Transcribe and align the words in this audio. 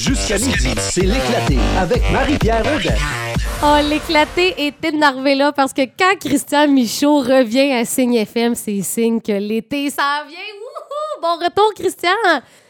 Jusqu'à 0.00 0.38
midi, 0.38 0.74
c'est 0.78 1.02
l'éclaté 1.02 1.58
avec 1.78 2.00
Marie-Pierre 2.10 2.62
Audet. 2.74 2.96
Oh, 3.62 3.76
l'éclaté 3.86 4.54
est 4.56 4.82
énervé 4.82 5.34
là 5.34 5.52
parce 5.52 5.74
que 5.74 5.82
quand 5.82 6.16
Christian 6.18 6.68
Michaud 6.68 7.18
revient 7.18 7.72
à 7.72 7.84
Signe 7.84 8.14
FM, 8.14 8.54
c'est 8.54 8.80
signe 8.80 9.20
que 9.20 9.32
l'été 9.32 9.90
s'en 9.90 10.24
vient. 10.26 10.38
Wouhou! 10.38 11.20
Bon 11.20 11.44
retour, 11.44 11.70
Christian! 11.78 12.08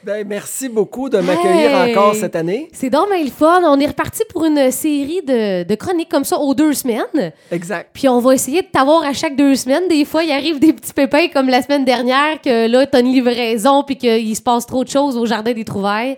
Ben, 0.02 0.26
merci 0.26 0.68
beaucoup 0.68 1.08
de 1.08 1.18
m'accueillir 1.18 1.70
Hey! 1.78 1.92
encore 1.96 2.16
cette 2.16 2.34
année. 2.34 2.68
C'est 2.72 2.90
donc 2.90 3.08
bien 3.08 3.22
le 3.22 3.30
fun. 3.30 3.60
On 3.64 3.78
est 3.78 3.86
reparti 3.86 4.24
pour 4.28 4.44
une 4.46 4.72
série 4.72 5.22
de, 5.24 5.62
de 5.62 5.74
chroniques 5.76 6.08
comme 6.08 6.24
ça 6.24 6.36
aux 6.36 6.52
deux 6.54 6.72
semaines. 6.74 7.32
Exact. 7.52 7.90
Puis 7.92 8.08
on 8.08 8.18
va 8.18 8.34
essayer 8.34 8.62
de 8.62 8.66
t'avoir 8.72 9.04
à 9.04 9.12
chaque 9.12 9.36
deux 9.36 9.54
semaines. 9.54 9.86
Des 9.88 10.04
fois, 10.04 10.24
il 10.24 10.32
arrive 10.32 10.58
des 10.58 10.72
petits 10.72 10.92
pépins 10.92 11.28
comme 11.28 11.48
la 11.48 11.62
semaine 11.62 11.84
dernière 11.84 12.40
que 12.42 12.66
là, 12.66 12.86
t'as 12.86 13.00
une 13.00 13.12
livraison 13.12 13.84
puis 13.84 13.96
qu'il 13.96 14.34
se 14.34 14.42
passe 14.42 14.66
trop 14.66 14.82
de 14.82 14.88
choses 14.90 15.16
au 15.16 15.26
Jardin 15.26 15.52
des 15.52 15.64
Trouvailles. 15.64 16.16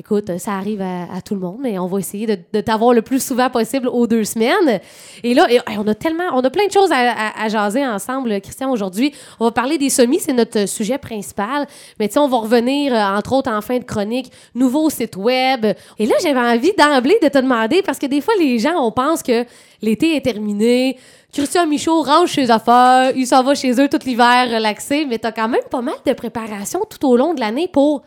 Écoute, 0.00 0.38
ça 0.38 0.52
arrive 0.52 0.80
à, 0.80 1.20
tout 1.20 1.34
le 1.34 1.40
monde, 1.40 1.58
mais 1.60 1.78
on 1.78 1.86
va 1.86 1.98
essayer 1.98 2.26
de, 2.26 2.60
t'avoir 2.60 2.94
le 2.94 3.02
plus 3.02 3.22
souvent 3.22 3.50
possible 3.50 3.88
aux 3.88 4.06
deux 4.06 4.24
semaines. 4.24 4.80
Et 5.22 5.34
là, 5.34 5.46
on 5.78 5.86
a 5.86 5.94
tellement, 5.94 6.24
on 6.32 6.40
a 6.40 6.50
plein 6.50 6.66
de 6.66 6.72
choses 6.72 6.90
à, 6.90 7.48
jaser 7.48 7.86
ensemble, 7.86 8.40
Christian, 8.40 8.70
aujourd'hui. 8.70 9.12
On 9.38 9.44
va 9.44 9.50
parler 9.52 9.76
des 9.76 9.90
semis, 9.90 10.18
c'est 10.18 10.32
notre 10.32 10.66
sujet 10.66 10.96
principal. 10.96 11.66
Mais 12.00 12.08
tu 12.08 12.14
sais, 12.14 12.20
on 12.20 12.28
va 12.28 12.38
revenir, 12.38 12.94
euh, 12.94 13.16
entre 13.16 13.34
autres, 13.34 13.52
en 13.52 13.60
fin 13.60 13.78
de 13.78 13.84
chronique, 13.84 14.32
nouveau 14.54 14.88
site 14.88 15.16
web. 15.16 15.66
Et 15.98 16.06
là, 16.06 16.14
j'avais 16.22 16.40
envie 16.40 16.72
d'emblée 16.76 17.18
de 17.22 17.28
te 17.28 17.38
demander, 17.38 17.82
parce 17.82 17.98
que 17.98 18.06
des 18.06 18.22
fois, 18.22 18.34
les 18.40 18.58
gens, 18.58 18.74
on 18.80 18.92
pense 18.92 19.22
que 19.22 19.44
l'été 19.82 20.16
est 20.16 20.22
terminé. 20.22 20.96
Christian 21.32 21.66
Michaud 21.66 22.02
range 22.02 22.32
ses 22.32 22.50
affaires, 22.50 23.12
il 23.14 23.26
s'en 23.26 23.42
va 23.42 23.54
chez 23.54 23.72
eux 23.80 23.88
tout 23.88 23.98
l'hiver 24.04 24.48
relaxé, 24.52 25.04
mais 25.04 25.18
t'as 25.18 25.32
quand 25.32 25.48
même 25.48 25.64
pas 25.70 25.82
mal 25.82 25.94
de 26.04 26.12
préparation 26.14 26.80
tout 26.88 27.06
au 27.06 27.16
long 27.16 27.34
de 27.34 27.40
l'année 27.40 27.68
pour 27.68 28.02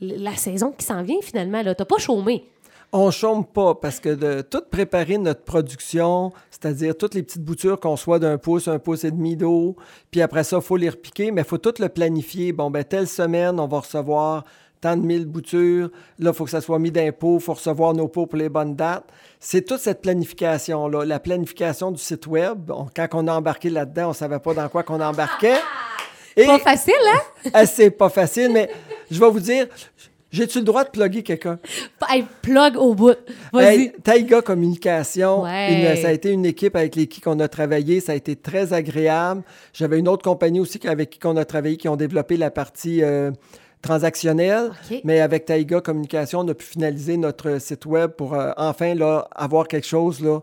la 0.00 0.36
saison 0.36 0.72
qui 0.76 0.84
s'en 0.84 1.02
vient 1.02 1.20
finalement. 1.22 1.62
Là. 1.62 1.74
T'as 1.74 1.84
pas 1.84 1.98
chômé. 1.98 2.44
On 2.92 3.12
chôme 3.12 3.44
pas 3.44 3.76
parce 3.76 4.00
que 4.00 4.08
de 4.08 4.40
tout 4.42 4.62
préparer 4.68 5.16
notre 5.16 5.42
production, 5.42 6.32
c'est-à-dire 6.50 6.96
toutes 6.96 7.14
les 7.14 7.22
petites 7.22 7.44
boutures 7.44 7.78
qu'on 7.78 7.96
soit 7.96 8.18
d'un 8.18 8.36
pouce, 8.36 8.66
un 8.66 8.80
pouce 8.80 9.04
et 9.04 9.12
demi 9.12 9.36
d'eau, 9.36 9.76
puis 10.10 10.22
après 10.22 10.42
ça, 10.42 10.56
il 10.56 10.62
faut 10.62 10.76
les 10.76 10.88
repiquer, 10.88 11.30
mais 11.30 11.42
il 11.42 11.46
faut 11.46 11.58
tout 11.58 11.74
le 11.78 11.88
planifier. 11.88 12.52
Bon, 12.52 12.68
ben 12.68 12.82
telle 12.82 13.06
semaine, 13.06 13.60
on 13.60 13.68
va 13.68 13.78
recevoir 13.78 14.42
tant 14.80 14.96
de 14.96 15.02
mille 15.02 15.26
boutures. 15.26 15.90
Là, 16.18 16.30
il 16.30 16.34
faut 16.34 16.44
que 16.44 16.50
ça 16.50 16.60
soit 16.60 16.80
mis 16.80 16.90
pot, 17.12 17.36
il 17.38 17.42
faut 17.42 17.54
recevoir 17.54 17.94
nos 17.94 18.08
pots 18.08 18.26
pour 18.26 18.38
les 18.38 18.48
bonnes 18.48 18.74
dates. 18.74 19.04
C'est 19.38 19.62
toute 19.62 19.80
cette 19.80 20.00
planification-là. 20.00 21.04
La 21.04 21.20
planification 21.20 21.92
du 21.92 22.02
site 22.02 22.26
web, 22.26 22.72
quand 22.96 23.08
on 23.12 23.28
a 23.28 23.34
embarqué 23.34 23.70
là-dedans, 23.70 24.06
on 24.06 24.08
ne 24.08 24.14
savait 24.14 24.40
pas 24.40 24.54
dans 24.54 24.68
quoi 24.68 24.82
qu'on 24.82 25.00
embarquait. 25.00 25.60
Et 26.36 26.46
Pas 26.46 26.58
facile, 26.58 26.94
hein? 27.06 27.20
Ah, 27.52 27.66
c'est 27.66 27.90
pas 27.90 28.08
facile, 28.08 28.50
mais 28.52 28.70
je 29.10 29.18
vais 29.20 29.30
vous 29.30 29.40
dire, 29.40 29.66
j'ai-tu 30.30 30.58
le 30.58 30.64
droit 30.64 30.84
de 30.84 30.90
plugger 30.90 31.22
quelqu'un? 31.22 31.58
Hey, 32.08 32.24
plug 32.42 32.76
au 32.76 32.94
bout. 32.94 33.16
Vas-y. 33.52 33.80
Hey, 33.80 33.92
Taiga 34.02 34.42
Communication, 34.42 35.42
Ouais. 35.42 35.94
une- 35.96 36.00
ça 36.02 36.08
a 36.08 36.12
été 36.12 36.30
une 36.30 36.46
équipe 36.46 36.76
avec 36.76 36.92
qui 36.92 37.20
on 37.26 37.40
a 37.40 37.48
travaillé, 37.48 38.00
ça 38.00 38.12
a 38.12 38.14
été 38.14 38.36
très 38.36 38.72
agréable. 38.72 39.42
J'avais 39.72 39.98
une 39.98 40.08
autre 40.08 40.22
compagnie 40.22 40.60
aussi 40.60 40.78
avec 40.86 41.10
qui 41.10 41.18
on 41.24 41.36
a 41.36 41.44
travaillé 41.44 41.76
qui 41.76 41.88
ont 41.88 41.96
développé 41.96 42.36
la 42.36 42.50
partie 42.50 43.02
euh, 43.02 43.30
transactionnelle, 43.82 44.70
mais 45.04 45.20
avec 45.20 45.46
Taiga 45.46 45.80
Communication, 45.80 46.40
on 46.40 46.48
a 46.48 46.54
pu 46.54 46.66
finaliser 46.66 47.16
notre 47.16 47.60
site 47.60 47.86
web 47.86 48.10
pour 48.12 48.34
euh, 48.34 48.52
enfin 48.56 48.94
là, 48.94 49.26
avoir 49.34 49.66
quelque 49.66 49.86
chose 49.86 50.20
là, 50.20 50.40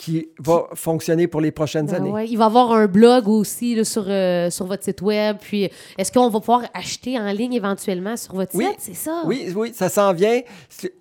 qui 0.00 0.28
va 0.38 0.64
fonctionner 0.72 1.26
pour 1.26 1.42
les 1.42 1.50
prochaines 1.50 1.84
Ben 1.84 1.96
années. 1.96 2.10
ouais, 2.10 2.26
Il 2.26 2.38
va 2.38 2.44
y 2.44 2.46
avoir 2.46 2.72
un 2.72 2.86
blog 2.86 3.28
aussi 3.28 3.74
là, 3.74 3.84
sur, 3.84 4.04
euh, 4.08 4.48
sur 4.48 4.64
votre 4.64 4.82
site 4.82 5.02
web. 5.02 5.36
Puis, 5.38 5.68
est-ce 5.98 6.10
qu'on 6.10 6.30
va 6.30 6.40
pouvoir 6.40 6.62
acheter 6.72 7.18
en 7.18 7.30
ligne 7.32 7.52
éventuellement 7.52 8.16
sur 8.16 8.34
votre 8.34 8.54
Oui. 8.54 8.64
site? 8.64 8.76
C'est 8.78 8.94
ça? 8.94 9.24
Oui, 9.26 9.52
oui, 9.54 9.72
ça 9.74 9.90
s'en 9.90 10.14
vient. 10.14 10.40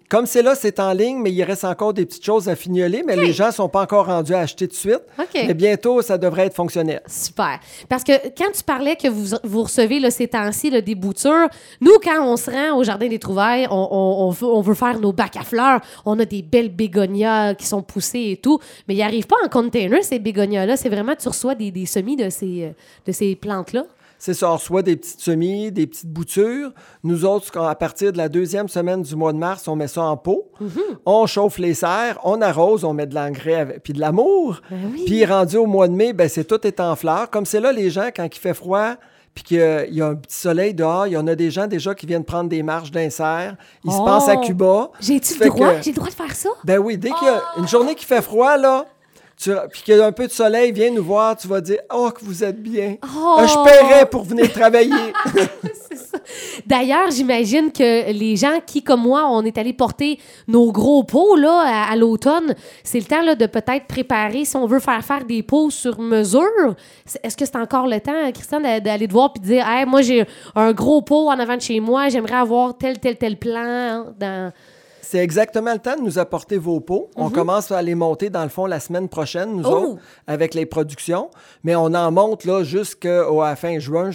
Comme 0.10 0.26
c'est 0.26 0.42
là, 0.42 0.56
c'est 0.56 0.80
en 0.80 0.92
ligne, 0.92 1.20
mais 1.20 1.32
il 1.32 1.44
reste 1.44 1.64
encore 1.66 1.94
des 1.94 2.04
petites 2.06 2.26
choses 2.26 2.50
à 2.50 2.56
fignoler, 2.56 3.04
mais 3.06 3.16
les 3.16 3.32
gens 3.32 3.48
ne 3.48 3.52
sont 3.52 3.70
pas 3.70 3.84
encore 3.84 4.08
rendus 4.08 4.34
à 4.34 4.40
acheter 4.40 4.66
de 4.66 4.74
suite. 4.74 5.02
Mais 5.48 5.54
bientôt, 5.54 6.02
ça 6.02 6.18
devrait 6.18 6.48
être 6.48 6.56
fonctionnel. 6.56 7.02
Super. 7.06 7.60
Parce 7.88 8.04
que 8.04 8.12
quand 8.36 8.52
tu 8.52 8.64
parlais 8.64 8.96
que 8.96 9.08
vous, 9.08 9.36
vous 9.44 9.62
recevez 9.64 10.00
là, 10.00 10.10
ces 10.10 10.28
temps-ci 10.28 10.72
des 10.82 10.96
boutures, 10.96 11.48
nous, 11.80 11.94
quand 12.04 12.24
on 12.26 12.38
se 12.38 12.50
rend 12.50 12.76
au 12.76 12.84
Jardin 12.84 13.08
des 13.08 13.20
Trouvailles, 13.20 13.68
on, 13.70 13.76
on- 13.92 14.26
on 14.28 14.30
veut, 14.32 14.48
on 14.48 14.62
veut 14.62 14.74
faire 14.74 15.00
nos 15.00 15.14
bacs 15.14 15.38
à 15.38 15.44
fleurs. 15.44 15.80
On 16.06 16.18
a 16.20 16.26
des 16.26 16.42
belles 16.42 16.70
bégonias 16.70 17.54
qui 17.54 17.68
sont 17.68 17.84
poussées 17.84 18.30
et 18.32 18.38
tout. 18.38 18.60
Mais 18.88 18.96
ils 18.96 19.00
n'arrivent 19.00 19.28
pas 19.28 19.36
en 19.46 19.48
container, 19.50 20.04
ces 20.04 20.18
bégonias-là. 20.18 20.76
C'est 20.76 20.90
vraiment, 20.90 21.14
tu 21.16 21.28
reçois 21.28 21.54
des, 21.54 21.70
des 21.70 21.86
semis 21.86 22.16
de 22.16 22.30
ces, 22.32 22.74
de 23.06 23.12
ces 23.12 23.36
plantes-là. 23.36 23.84
C'est 24.22 24.34
ça, 24.34 24.52
on 24.52 24.56
reçoit 24.58 24.82
des 24.84 24.98
petites 24.98 25.22
semis, 25.22 25.72
des 25.72 25.88
petites 25.88 26.12
boutures. 26.12 26.72
Nous 27.04 27.24
autres, 27.26 27.52
quand- 27.52 27.66
à 27.66 27.74
partir 27.76 28.12
de 28.12 28.18
la 28.18 28.28
deuxième 28.30 28.68
semaine 28.68 29.02
du 29.02 29.16
mois 29.16 29.32
de 29.34 29.38
mars, 29.38 29.68
on 29.70 29.76
met 29.78 29.88
ça 29.88 30.04
en 30.04 30.18
pot. 30.18 30.52
On 31.06 31.26
chauffe 31.26 31.58
les 31.58 31.74
serres, 31.74 32.20
on 32.26 32.42
arrose, 32.42 32.84
on 32.84 32.94
met 32.94 33.08
de 33.08 33.16
l'engrais 33.16 33.80
puis 33.84 33.94
de 33.94 34.00
l'amour. 34.02 34.60
Ben 34.70 34.78
oui. 34.94 35.04
Puis 35.06 35.26
rendu 35.26 35.56
au 35.58 35.66
mois 35.66 35.88
de 35.88 35.94
mai, 35.94 36.12
ben, 36.14 36.28
c'est 36.28 36.44
tout 36.44 36.68
est 36.68 36.80
en 36.82 36.96
fleurs. 36.98 37.30
Comme 37.30 37.46
c'est 37.46 37.62
là, 37.62 37.72
les 37.72 37.90
gens, 37.90 38.10
quand 38.16 38.26
il 38.26 38.40
fait 38.40 38.54
froid, 38.54 38.96
puis 39.34 39.44
qu'il 39.44 39.58
y 39.58 39.62
a- 39.62 39.86
il 39.86 39.94
y 39.94 40.02
a 40.02 40.08
un 40.08 40.16
petit 40.16 40.36
soleil 40.36 40.74
dehors, 40.74 41.08
il 41.08 41.14
y 41.14 41.18
en 41.18 41.26
a 41.28 41.36
des 41.36 41.50
gens 41.50 41.68
déjà 41.68 41.96
qui 41.96 42.06
viennent 42.06 42.26
prendre 42.26 42.50
des 42.50 42.62
marches 42.62 42.92
d'un 42.92 43.10
cerf. 43.10 43.56
Ils 43.86 43.92
se 43.92 43.98
Oh! 44.02 44.04
passent 44.04 44.28
à 44.28 44.36
Cuba. 44.36 44.90
J'ai-tu 45.00 45.40
le 45.40 45.46
droit? 45.48 45.74
que- 45.76 45.84
J'ai 45.84 45.92
le 45.92 45.96
droit 45.96 46.10
de 46.10 46.14
faire 46.14 46.36
ça? 46.36 46.50
Ben 46.66 46.78
oui, 46.80 46.98
dès 46.98 47.12
qu'il 47.12 47.28
y 47.28 47.30
a 47.32 47.42
une 47.58 47.68
journée 47.68 47.96
qui 47.96 48.04
fait 48.06 48.22
froid, 48.22 48.58
là, 48.58 48.86
tu- 49.42 49.52
puis 49.72 49.82
qu'il 49.84 49.96
y 49.96 50.00
a 50.00 50.06
un 50.06 50.12
peu 50.12 50.28
de 50.28 50.32
soleil, 50.32 50.72
viens 50.72 50.92
nous 50.92 51.04
voir, 51.04 51.38
tu 51.38 51.48
vas 51.48 51.62
dire 51.62 51.80
Oh, 51.94 52.10
que 52.12 52.24
vous 52.26 52.44
êtes 52.44 52.62
bien. 52.62 52.98
Oh! 53.04 53.36
Ah, 53.40 53.46
je 53.48 53.64
paierais 53.70 54.06
pour 54.06 54.24
venir 54.24 54.52
travailler. 54.52 54.92
C'est 55.90 55.98
ça. 55.98 56.18
D'ailleurs, 56.66 57.10
j'imagine 57.12 57.72
que 57.72 58.12
les 58.12 58.36
gens 58.36 58.60
qui, 58.66 58.84
comme 58.84 59.02
moi, 59.02 59.28
on 59.30 59.44
est 59.44 59.58
allé 59.58 59.74
porter 59.74 60.20
nos 60.48 60.72
gros 60.72 61.04
pots 61.04 61.36
là, 61.36 61.64
à, 61.66 61.92
à 61.92 61.96
l'automne, 61.96 62.54
c'est 62.84 63.00
le 63.00 63.06
temps 63.06 63.22
là, 63.22 63.36
de 63.36 63.46
peut-être 63.46 63.88
préparer, 63.88 64.44
si 64.46 64.56
on 64.58 64.68
veut 64.68 64.80
faire 64.80 65.04
faire 65.04 65.24
des 65.26 65.42
pots 65.42 65.70
sur 65.72 66.00
mesure. 66.00 66.76
Est-ce 67.24 67.38
que 67.38 67.46
c'est 67.46 67.56
encore 67.56 67.88
le 67.88 68.00
temps, 68.00 68.32
Christian, 68.34 68.60
d'a- 68.60 68.80
d'aller 68.80 69.08
te 69.08 69.14
voir 69.14 69.32
et 69.36 69.40
de 69.40 69.44
dire 69.46 69.68
Hey, 69.68 69.86
moi, 69.86 70.02
j'ai 70.02 70.26
un 70.56 70.74
gros 70.74 71.02
pot 71.02 71.30
en 71.30 71.40
avant 71.40 71.56
de 71.56 71.62
chez 71.62 71.80
moi, 71.80 72.10
j'aimerais 72.10 72.36
avoir 72.36 72.78
tel, 72.78 73.00
tel, 73.00 73.16
tel 73.18 73.38
plan 73.38 73.56
hein, 73.64 74.06
dans. 74.20 74.52
C'est 75.12 75.18
exactement 75.18 75.74
le 75.74 75.80
temps 75.80 75.96
de 75.96 76.02
nous 76.04 76.20
apporter 76.20 76.60
vos 76.60 76.80
pots. 76.82 77.10
On 77.16 77.32
commence 77.32 77.72
à 77.72 77.82
les 77.82 77.96
monter, 77.96 78.30
dans 78.30 78.44
le 78.44 78.50
fond, 78.50 78.68
la 78.68 78.80
semaine 78.80 79.10
prochaine, 79.10 79.50
nous 79.54 79.64
Mhm. 79.64 79.66
Oh! 79.68 79.76
autres, 79.94 80.02
avec 80.28 80.54
les 80.54 80.68
productions. 80.68 81.32
Mais 81.64 81.76
on 81.76 81.86
en 81.96 82.12
monte 82.12 82.46
là 82.46 82.62
jusqu'à 82.64 83.24
la 83.32 83.56
fin 83.56 83.80
juin, 83.80 84.12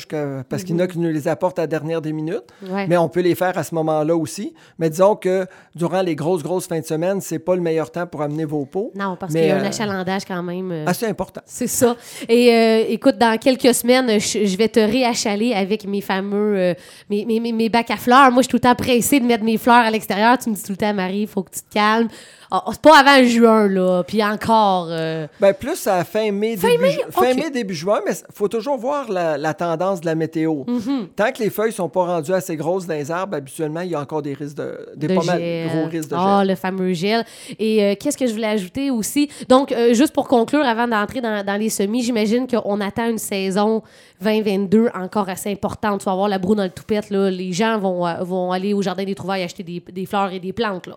parce 0.49 0.63
qu'il 0.63 0.77
y 0.77 0.79
en 0.79 0.85
a 0.85 0.87
qui 0.87 1.01
nous 1.01 1.11
les 1.11 1.27
apportent 1.27 1.59
à 1.59 1.63
la 1.63 1.67
dernière 1.67 2.01
des 2.01 2.13
minutes. 2.13 2.45
Mhm. 2.63 2.73
Ouais. 2.73 2.87
Mais 2.87 2.97
on 2.97 3.09
peut 3.09 3.23
les 3.23 3.35
faire 3.35 3.59
à 3.59 3.65
ce 3.65 3.75
moment-là 3.75 4.15
aussi. 4.15 4.55
Mais 4.79 4.89
disons 4.89 5.17
que 5.17 5.47
durant 5.75 6.01
les 6.03 6.15
grosses, 6.15 6.45
grosses 6.45 6.69
fins 6.69 6.79
de 6.79 6.85
semaine, 6.87 7.21
c'est 7.21 7.41
pas 7.41 7.57
le 7.57 7.61
meilleur 7.61 7.91
temps 7.91 8.07
pour 8.07 8.23
amener 8.23 8.45
vos 8.45 8.65
pots. 8.65 8.93
Non, 8.95 9.17
parce 9.19 9.33
qu'il 9.33 9.45
y 9.45 9.51
a 9.51 9.57
un 9.57 9.65
euh, 9.65 9.69
achalandage 9.69 10.23
quand 10.27 10.45
même. 10.45 10.71
euh, 10.71 10.85
Assez 10.87 11.07
important. 11.07 11.41
C'est 11.45 11.67
ça. 11.67 11.97
Et 12.29 12.55
euh, 12.55 12.85
écoute, 12.89 13.19
dans 13.19 13.37
quelques 13.39 13.75
semaines, 13.75 14.21
je, 14.21 14.45
je 14.45 14.57
vais 14.57 14.69
te 14.69 14.79
réachaler 14.79 15.55
avec 15.55 15.87
mes 15.89 16.01
fameux 16.01 16.57
euh, 16.57 16.75
mes, 17.11 17.25
mes, 17.25 17.41
mes- 17.41 17.53
mes 17.53 17.69
bacs 17.69 17.91
à 17.91 17.97
fleurs. 17.97 18.31
Moi, 18.31 18.43
je 18.43 18.49
suis 18.49 18.51
tout 18.51 18.57
le 18.59 18.61
temps 18.61 18.77
pressée 18.77 19.19
de 19.19 19.25
mettre 19.27 19.43
mes 19.43 19.59
fleurs 19.59 19.85
à 19.85 19.91
l'extérieur. 19.91 20.39
Tu 20.39 20.51
me 20.51 20.55
dis 20.55 20.63
tout 20.63 20.71
le 20.71 20.77
temps, 20.77 20.84
Marie, 20.93 21.23
il 21.23 21.29
faut 21.29 21.43
que 21.43 21.53
tu 21.53 21.61
te 21.63 21.73
calmes. 21.73 22.09
Ah, 22.57 22.71
c'est 22.71 22.81
pas 22.81 22.99
avant 23.01 23.25
juin, 23.27 23.67
là. 23.69 24.03
Puis 24.07 24.23
encore. 24.23 24.87
euh, 24.91 25.27
Ben, 25.41 25.53
plus 25.53 25.87
à 25.89 26.05
fin 26.05 26.31
mai, 26.31 26.57
Fin 26.57 26.69
début, 26.69 26.83
mai? 26.83 26.91
ju- 26.93 27.01
fin 27.11 27.35
mai, 27.35 27.51
début 27.51 27.75
juin, 27.75 28.01
mais 28.07 28.13
il 28.13 28.35
faut 28.35 28.47
toujours 28.47 28.77
voir 28.79 29.11
la, 29.11 29.37
la 29.37 29.55
tendance 29.55 30.01
de 30.01 30.07
la 30.07 30.15
météo. 30.15 30.63
Mhm. 30.67 31.09
Tant 31.17 31.33
que 31.33 31.43
les 31.43 31.51
feuilles 31.51 31.73
sont 31.73 31.89
pas 31.89 32.05
rendues 32.07 32.33
assez 32.33 32.55
grosses 32.57 32.87
dans 32.87 32.95
les 32.95 33.11
arbres, 33.11 33.37
habituellement, 33.37 33.81
il 33.81 33.91
y 33.91 33.95
a 33.97 34.01
encore 34.01 34.23
des 34.23 34.35
risques 34.35 34.57
de, 34.57 34.89
des 34.95 35.09
de 35.09 35.15
pas 35.17 35.25
mal 35.25 35.43
gros 35.69 35.87
risques 35.91 36.11
de 36.11 36.17
Ah, 36.17 36.39
gel. 36.41 36.49
le 36.51 36.55
fameux 36.55 36.93
gel. 36.93 37.25
Et 37.59 37.83
euh, 37.83 37.95
qu'est-ce 37.99 38.17
que 38.17 38.27
je 38.27 38.33
voulais 38.33 38.47
ajouter 38.47 38.91
aussi? 38.91 39.29
Donc, 39.49 39.73
euh, 39.73 39.93
juste 39.95 40.13
pour 40.13 40.29
conclure, 40.29 40.65
avant 40.65 40.87
d'entrer 40.87 41.21
dans, 41.21 41.45
dans 41.45 41.59
les 41.59 41.71
semis, 41.71 42.03
j'imagine 42.03 42.47
qu'on 42.47 42.81
attend 42.81 43.09
une 43.09 43.19
saison 43.19 43.83
2022 44.23 44.89
encore 44.95 45.29
assez 45.29 45.51
importante. 45.51 46.01
Tu 46.01 46.05
vas 46.07 46.13
avoir 46.13 46.29
la 46.29 46.39
broue 46.39 46.55
dans 46.55 46.63
le 46.65 46.71
toupette. 46.71 47.11
Là. 47.11 47.31
Les 47.31 47.53
gens 47.53 47.79
vont, 47.79 48.07
euh, 48.07 48.23
vont 48.23 48.53
aller 48.53 48.73
au 48.75 48.83
Jardin 48.83 49.05
des 49.05 49.15
Trouvailles 49.15 49.43
acheter 49.43 49.63
des, 49.63 49.83
des 49.93 50.07
fleurs 50.07 50.33
et 50.33 50.41
des 50.41 50.53
plantes. 50.53 50.87
Là. 50.87 50.97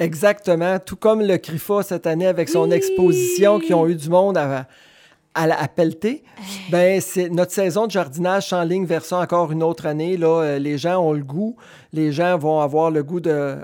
Exactement. 0.00 0.78
Tout 0.80 0.96
comme 0.96 1.20
le 1.22 1.36
CRIFA 1.38 1.82
cette 1.84 2.06
année 2.06 2.26
avec 2.26 2.48
son 2.48 2.68
Oui. 2.68 2.74
exposition 2.74 3.60
qui 3.60 3.72
ont 3.74 3.86
eu 3.86 3.94
du 3.94 4.08
monde 4.08 4.36
à, 4.38 4.66
à, 5.34 5.42
à 5.62 5.68
pelleter. 5.68 6.24
Ben, 6.70 7.00
c'est 7.00 7.28
notre 7.28 7.52
saison 7.52 7.86
de 7.86 7.92
jardinage 7.92 8.52
en 8.52 8.62
ligne 8.64 8.86
vers 8.86 9.04
ça 9.04 9.18
encore 9.18 9.52
une 9.52 9.62
autre 9.62 9.86
année. 9.86 10.16
Là, 10.16 10.40
Euh, 10.42 10.58
les 10.58 10.78
gens 10.78 10.98
ont 10.98 11.12
le 11.12 11.22
goût. 11.22 11.54
Les 11.92 12.10
gens 12.12 12.36
vont 12.38 12.60
avoir 12.60 12.90
le 12.90 13.02
goût 13.02 13.20
de. 13.20 13.56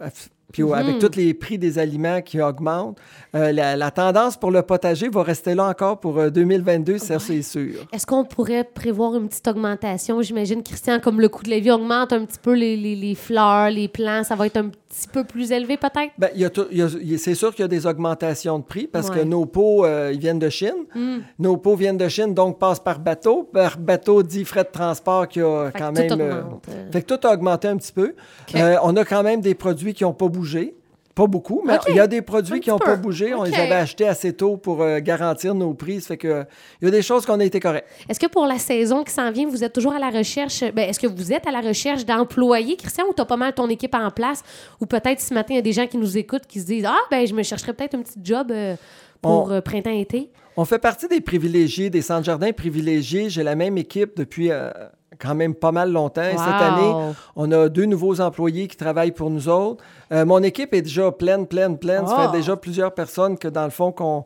Puis 0.57 0.63
Mhm. 0.65 0.73
avec 0.73 0.99
tous 0.99 1.17
les 1.19 1.35
prix 1.35 1.59
des 1.59 1.79
aliments 1.79 2.23
qui 2.23 2.41
augmentent, 2.41 2.97
euh, 3.35 3.53
la, 3.53 3.77
la 3.77 3.91
tendance 3.91 4.39
pour 4.39 4.51
le 4.51 4.63
potager 4.63 5.11
va 5.11 5.23
rester 5.23 5.55
là 5.55 5.69
encore 5.69 6.01
pour 6.01 6.19
euh, 6.19 6.31
2022, 6.31 6.97
ça 6.97 7.19
c'est 7.19 7.43
sûr. 7.43 7.75
Est-ce 7.93 8.07
qu'on 8.07 8.25
pourrait 8.25 8.65
prévoir 8.65 9.15
une 9.17 9.29
petite 9.29 9.47
augmentation? 9.49 10.23
J'imagine, 10.23 10.63
Christian, 10.63 10.99
comme 10.99 11.21
le 11.21 11.29
coût 11.29 11.43
de 11.43 11.51
la 11.51 11.59
vie 11.59 11.71
augmente 11.71 12.15
un 12.15 12.25
petit 12.25 12.39
peu 12.41 12.55
les, 12.55 12.75
les- 12.79 12.97
les 12.97 13.15
fleurs, 13.15 13.69
les 13.69 13.89
plants, 13.89 14.25
ça 14.25 14.35
va 14.35 14.47
être 14.47 14.57
un 14.57 14.69
petit 14.71 15.09
peu 15.13 15.25
plus 15.25 15.53
élevé 15.53 15.77
peut-être? 15.77 16.13
Ben, 16.17 16.31
il 16.35 16.41
y 16.41 16.45
a 16.47 16.49
tout- 16.51 16.69
il 16.71 16.79
y 16.79 16.83
a- 16.83 16.89
il 17.03 17.13
y 17.13 17.15
a- 17.15 17.19
c'est 17.19 17.35
sûr 17.35 17.55
qu'il 17.55 17.63
y 17.63 17.67
a 17.67 17.69
des 17.69 17.87
augmentations 17.87 18.59
de 18.59 18.65
prix 18.65 18.87
parce 18.87 19.11
que 19.11 19.21
nos 19.21 19.45
pots, 19.45 19.85
euh, 19.85 20.11
ils 20.15 20.19
viennent 20.21 20.39
de 20.39 20.49
Chine. 20.49 20.73
Hmm. 20.95 21.19
Nos 21.39 21.59
pots 21.59 21.77
viennent 21.77 21.99
de 21.99 22.09
Chine, 22.09 22.33
donc 22.33 22.59
passent 22.59 22.81
par 22.81 22.99
bateau. 22.99 23.43
Par 23.53 23.77
bateau 23.77 24.23
dit 24.23 24.47
frais 24.47 24.65
de 24.65 24.71
transport 24.73 25.29
qui 25.29 25.43
a 25.43 25.71
Fait 25.71 25.79
quand 25.79 25.93
que 25.93 26.09
tout 26.09 26.17
même. 26.17 26.39
augmente, 26.39 26.67
euh. 26.71 26.91
fait 26.91 27.03
que 27.03 27.15
tout 27.15 27.27
a 27.29 27.35
augmenté 27.35 27.69
un 27.69 27.77
petit 27.77 27.93
peu. 27.93 28.15
Euh, 28.55 28.77
on 28.83 28.97
a 28.97 29.05
quand 29.05 29.23
même 29.23 29.43
des 29.43 29.55
produits 29.55 29.93
qui 29.93 30.05
n'ont 30.05 30.15
pas 30.15 30.29
bougé 30.29 30.46
bougé. 30.47 30.75
Pas 31.15 31.27
beaucoup, 31.27 31.63
mais 31.65 31.79
il 31.89 31.95
y 31.95 32.01
a 32.01 32.07
des 32.07 32.21
produits 32.21 32.57
Un 32.57 32.61
qui 32.61 32.69
n'ont 32.69 32.79
pas 32.79 32.97
bougé. 32.97 33.33
On 33.33 33.45
les 33.45 33.55
avait 33.55 33.73
achetés 33.73 34.07
assez 34.07 34.35
tôt 34.35 34.59
pour 34.59 34.83
euh, 34.83 35.01
garantir 35.01 35.55
nos 35.55 35.73
prix. 35.73 36.03
Ça 36.03 36.09
fait 36.09 36.19
que 36.19 36.45
il 36.83 36.85
y 36.85 36.89
a 36.89 36.91
des 36.91 37.01
choses 37.01 37.25
qu'on 37.25 37.41
a 37.41 37.45
été 37.45 37.59
corrects. 37.59 37.87
Est-ce 38.07 38.21
que 38.21 38.27
pour 38.27 38.45
la 38.45 38.59
saison 38.59 39.03
qui 39.03 39.15
s'en 39.15 39.31
vient, 39.31 39.49
vous 39.49 39.65
êtes 39.65 39.73
toujours 39.73 39.95
à 39.95 39.99
la 39.99 40.11
recherche? 40.11 40.63
Ben, 40.75 40.91
Est-ce 40.91 41.01
que 41.01 41.07
vous 41.07 41.33
êtes 41.33 41.47
à 41.47 41.51
la 41.51 41.63
recherche 41.63 42.05
d'employés, 42.05 42.77
Christian, 42.77 43.07
ou 43.09 43.15
tu 43.15 43.23
as 43.23 43.25
pas 43.25 43.39
mal 43.39 43.55
ton 43.55 43.67
équipe 43.71 43.95
en 43.95 44.11
place? 44.11 44.43
Ou 44.79 44.85
peut-être 44.85 45.23
ce 45.23 45.33
matin, 45.33 45.55
il 45.55 45.57
y 45.57 45.61
a 45.61 45.63
des 45.63 45.73
gens 45.73 45.87
qui 45.87 45.97
nous 45.97 46.19
écoutent 46.19 46.47
qui 46.47 46.61
se 46.61 46.67
disent 46.67 46.85
Ah, 46.87 47.01
ben, 47.11 47.27
je 47.27 47.33
me 47.33 47.43
chercherais 47.43 47.73
peut-être 47.73 47.95
un 47.95 48.03
petit 48.03 48.21
job 48.23 48.51
euh, 48.51 48.77
pour 49.23 49.51
euh, 49.51 49.63
printemps-été. 49.63 50.31
On 50.59 50.67
fait 50.67 50.79
partie 50.79 51.09
des 51.09 51.23
privilégiés, 51.23 51.89
des 51.89 52.03
centres 52.03 52.25
jardins 52.25 52.53
privilégiés. 52.53 53.31
J'ai 53.31 53.43
la 53.43 53.55
même 53.55 53.79
équipe 53.79 54.19
depuis 54.19 54.51
euh, 54.51 54.71
quand 55.19 55.35
même 55.35 55.55
pas 55.55 55.73
mal 55.73 55.91
longtemps. 55.93 56.23
Wow. 56.23 56.31
Cette 56.39 56.63
année, 56.63 56.95
on 57.37 57.51
a 57.53 57.69
deux 57.69 57.85
nouveaux 57.87 58.21
employés 58.21 58.69
qui 58.69 58.77
travaillent 58.77 59.13
pour 59.13 59.31
nous 59.31 59.49
autres. 59.49 59.83
Euh, 60.13 60.25
mon 60.25 60.43
équipe 60.43 60.73
est 60.75 60.83
déjà 60.83 61.11
pleine, 61.13 61.47
pleine, 61.47 61.77
pleine. 61.79 62.07
Ça 62.07 62.15
Oh. 62.19 62.23
fait 62.33 62.39
déjà 62.39 62.57
plusieurs 62.57 62.93
personnes 62.93 63.37
que, 63.39 63.49
dans 63.49 63.65
le 63.65 63.71
fond, 63.71 63.93
qu'on 63.93 64.25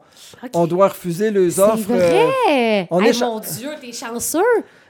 on 0.55 0.67
doit 0.67 0.89
refuser 0.89 1.31
les 1.31 1.51
C'est 1.53 1.63
offres. 1.63 1.91
euh, 1.91 1.97
vrai! 2.47 2.89
on 2.91 3.01
Hey, 3.01 3.11
est 3.11 3.21
mon 3.21 3.41
Dieu, 3.41 3.71
t'es 3.81 3.93
chanceux! 3.93 4.41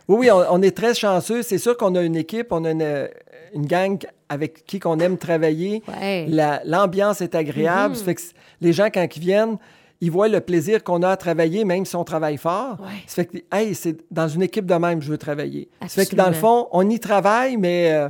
Oui, 0.08 0.16
oui, 0.20 0.30
on, 0.30 0.44
on 0.50 0.62
est 0.62 0.76
très 0.76 0.94
chanceux. 0.94 1.42
C'est 1.42 1.58
sûr 1.58 1.76
qu'on 1.76 1.94
a 1.94 2.02
une 2.02 2.16
équipe, 2.16 2.48
on 2.50 2.64
a 2.64 2.70
une, 2.72 2.82
euh, 2.82 3.06
une 3.54 3.66
gang 3.66 3.98
avec 4.28 4.64
qui 4.66 4.80
qu'on 4.80 4.98
aime 4.98 5.16
travailler. 5.18 5.82
Ouais. 5.86 6.26
La- 6.28 6.60
L'ambiance 6.64 7.20
est 7.20 7.34
agréable. 7.34 7.90
Mhm. 7.94 7.98
Ça 7.98 8.04
fait 8.04 8.14
que 8.16 8.22
les 8.60 8.72
gens, 8.72 8.88
quand 8.92 9.06
ils 9.16 9.20
viennent, 9.20 9.56
ils 10.00 10.10
voient 10.10 10.28
le 10.28 10.40
plaisir 10.40 10.82
qu'on 10.82 11.02
a 11.02 11.10
à 11.10 11.16
travailler, 11.16 11.64
même 11.64 11.84
si 11.84 11.94
on 11.96 12.04
travaille 12.04 12.36
fort. 12.38 12.78
Ouais. 12.80 12.86
Ça 13.06 13.16
fait 13.16 13.26
que, 13.26 13.38
hey, 13.52 13.74
c'est 13.74 13.98
dans 14.10 14.28
une 14.28 14.42
équipe 14.42 14.66
de 14.66 14.74
même, 14.74 15.02
je 15.02 15.10
veux 15.10 15.18
travailler. 15.18 15.68
Ça 15.82 15.88
fait 15.88 16.06
que 16.06 16.16
dans 16.16 16.28
le 16.28 16.34
fond, 16.34 16.68
on 16.72 16.88
y 16.88 16.98
travaille, 16.98 17.56
mais 17.56 17.92
euh, 17.92 18.08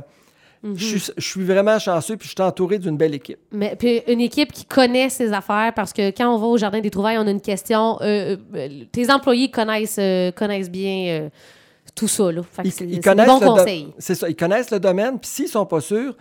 Mhm. 0.63 0.77
je, 0.77 0.85
suis, 0.97 1.11
je 1.17 1.25
suis 1.27 1.43
vraiment 1.43 1.79
chanceux, 1.79 2.17
puis 2.17 2.27
je 2.29 2.33
suis 2.35 2.41
entouré 2.43 2.77
d'une 2.77 2.95
belle 2.95 3.15
équipe. 3.15 3.39
Mais 3.51 3.75
puis 3.75 4.03
une 4.07 4.21
équipe 4.21 4.51
qui 4.53 4.63
connaît 4.63 5.09
ses 5.09 5.33
affaires 5.33 5.73
parce 5.75 5.91
que 5.91 6.11
quand 6.11 6.31
on 6.33 6.37
va 6.37 6.45
au 6.45 6.55
jardin 6.57 6.79
des 6.81 6.91
trouvailles, 6.91 7.17
on 7.17 7.25
a 7.25 7.31
une 7.31 7.41
question. 7.41 7.97
euh, 8.01 8.37
euh, 8.53 8.69
tes 8.91 9.11
employés 9.11 9.49
connaissent 9.49 9.97
euh, 9.99 10.31
connaissent 10.31 10.69
bien 10.69 11.29
tout 11.95 12.07
ça 12.07 12.31
là. 12.31 12.41
Fait 12.43 12.61
que 12.61 12.83
Ils, 12.83 13.01
connaissent 13.01 13.27
do- 13.27 13.39
conseils. 13.39 13.87
C'est 13.97 14.13
ça, 14.13 14.29
ils 14.29 14.35
connaissent 14.35 14.69
le 14.69 14.79
domaine, 14.79 15.17
puis 15.19 15.29
s'ils 15.31 15.47
sont 15.47 15.65
pas 15.65 15.81
sûrs, 15.81 16.15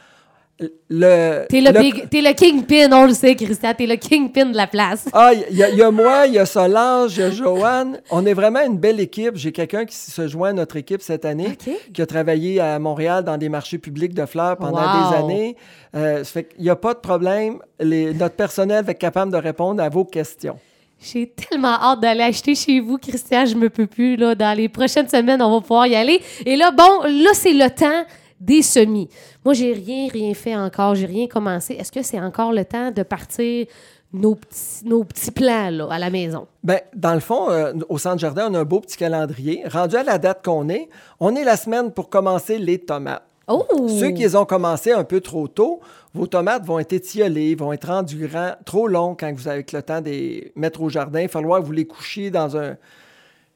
le... 0.88 1.46
T'es 1.48 1.60
le, 1.60 1.72
le- 1.72 1.80
big- 1.80 2.08
t'es 2.10 2.20
le 2.20 2.32
kingpin, 2.34 2.88
on 2.92 3.06
le 3.06 3.14
sait, 3.14 3.34
Christian. 3.34 3.72
T'es 3.76 3.86
le 3.86 3.96
kingpin 3.96 4.46
de 4.46 4.56
la 4.56 4.66
place. 4.66 5.06
Ah, 5.12 5.30
il 5.32 5.56
y, 5.56 5.62
a- 5.62 5.70
il 5.70 5.76
y 5.76 5.82
a 5.82 5.90
moi, 5.90 6.26
il 6.26 6.34
y 6.34 6.38
a 6.38 6.44
Solange, 6.46 7.16
il 7.16 7.20
y 7.20 7.22
a 7.22 7.30
Joanne. 7.30 8.00
On 8.10 8.26
est 8.26 8.34
vraiment 8.34 8.60
une 8.64 8.76
belle 8.78 9.00
équipe. 9.00 9.36
J'ai 9.36 9.52
quelqu'un 9.52 9.84
qui 9.84 9.96
se 9.96 10.28
joint 10.28 10.50
à 10.50 10.52
notre 10.52 10.76
équipe 10.76 11.02
cette 11.02 11.24
année, 11.24 11.56
qui 11.94 12.02
a 12.02 12.06
travaillé 12.06 12.60
à 12.60 12.78
Montréal 12.78 13.24
dans 13.24 13.36
des 13.38 13.48
marchés 13.48 13.78
publics 13.78 14.14
de 14.14 14.26
fleurs 14.26 14.56
pendant 14.56 14.80
Wow. 14.82 15.10
des 15.10 15.16
années. 15.16 15.56
Euh, 15.96 16.18
ça 16.24 16.30
fait 16.32 16.44
qu'il 16.44 16.62
n'y 16.62 16.70
a 16.70 16.76
pas 16.76 16.94
de 16.94 16.98
problème. 17.00 17.58
Les- 17.78 18.12
notre 18.14 18.34
personnel 18.36 18.84
va 18.84 18.92
être 18.92 18.98
capable 18.98 19.32
de 19.32 19.38
répondre 19.38 19.82
à 19.82 19.88
vos 19.88 20.04
questions. 20.04 20.56
J'ai 21.02 21.28
tellement 21.28 21.80
hâte 21.80 22.00
d'aller 22.00 22.20
acheter 22.24 22.54
chez 22.54 22.78
vous, 22.78 22.98
Christian. 22.98 23.46
Je 23.46 23.54
me 23.54 23.70
peux 23.70 23.86
plus. 23.86 24.16
Là, 24.16 24.34
dans 24.34 24.54
les 24.54 24.68
prochaines 24.68 25.08
semaines, 25.08 25.40
on 25.40 25.50
va 25.50 25.60
pouvoir 25.62 25.86
y 25.86 25.94
aller. 25.96 26.20
Et 26.44 26.56
là, 26.56 26.70
bon, 26.72 27.00
là, 27.04 27.30
c'est 27.32 27.54
le 27.54 27.70
temps 27.70 28.04
des 28.40 28.62
semis. 28.62 29.08
Moi, 29.44 29.54
j'ai 29.54 29.72
rien, 29.72 30.08
rien 30.08 30.34
fait 30.34 30.56
encore. 30.56 30.94
J'ai 30.94 31.06
rien 31.06 31.26
commencé. 31.26 31.74
Est-ce 31.74 31.92
que 31.92 32.02
c'est 32.02 32.20
encore 32.20 32.52
le 32.52 32.64
temps 32.64 32.90
de 32.90 33.02
partir 33.02 33.66
nos 34.12 34.34
petits, 34.34 34.84
nos 34.84 35.04
petits 35.04 35.30
plans 35.30 35.70
là, 35.70 35.88
à 35.90 35.98
la 35.98 36.10
maison? 36.10 36.46
Ben, 36.64 36.80
dans 36.94 37.14
le 37.14 37.20
fond, 37.20 37.50
euh, 37.50 37.74
au 37.88 37.98
Centre 37.98 38.18
Jardin, 38.18 38.48
on 38.50 38.54
a 38.54 38.60
un 38.60 38.64
beau 38.64 38.80
petit 38.80 38.96
calendrier. 38.96 39.62
Rendu 39.68 39.96
à 39.96 40.02
la 40.02 40.18
date 40.18 40.44
qu'on 40.44 40.68
est, 40.68 40.88
on 41.20 41.36
est 41.36 41.44
la 41.44 41.56
semaine 41.56 41.92
pour 41.92 42.08
commencer 42.08 42.58
les 42.58 42.78
tomates. 42.78 43.24
Oh! 43.46 43.88
Ceux 43.88 44.10
qui 44.10 44.22
les 44.22 44.36
ont 44.36 44.44
commencé 44.44 44.92
un 44.92 45.02
peu 45.02 45.20
trop 45.20 45.48
tôt, 45.48 45.80
vos 46.14 46.28
tomates 46.28 46.64
vont 46.64 46.78
être 46.78 46.92
étiolées, 46.92 47.56
vont 47.56 47.72
être 47.72 47.88
rendues 47.88 48.30
trop 48.64 48.86
longs 48.86 49.16
quand 49.18 49.32
vous 49.34 49.48
avez 49.48 49.66
le 49.72 49.82
temps 49.82 50.00
de 50.00 50.08
les 50.08 50.52
mettre 50.54 50.80
au 50.80 50.88
jardin. 50.88 51.20
Il 51.20 51.26
va 51.26 51.28
falloir 51.28 51.60
que 51.60 51.66
vous 51.66 51.72
les 51.72 51.86
couchiez 51.86 52.30
dans 52.30 52.56
un. 52.56 52.76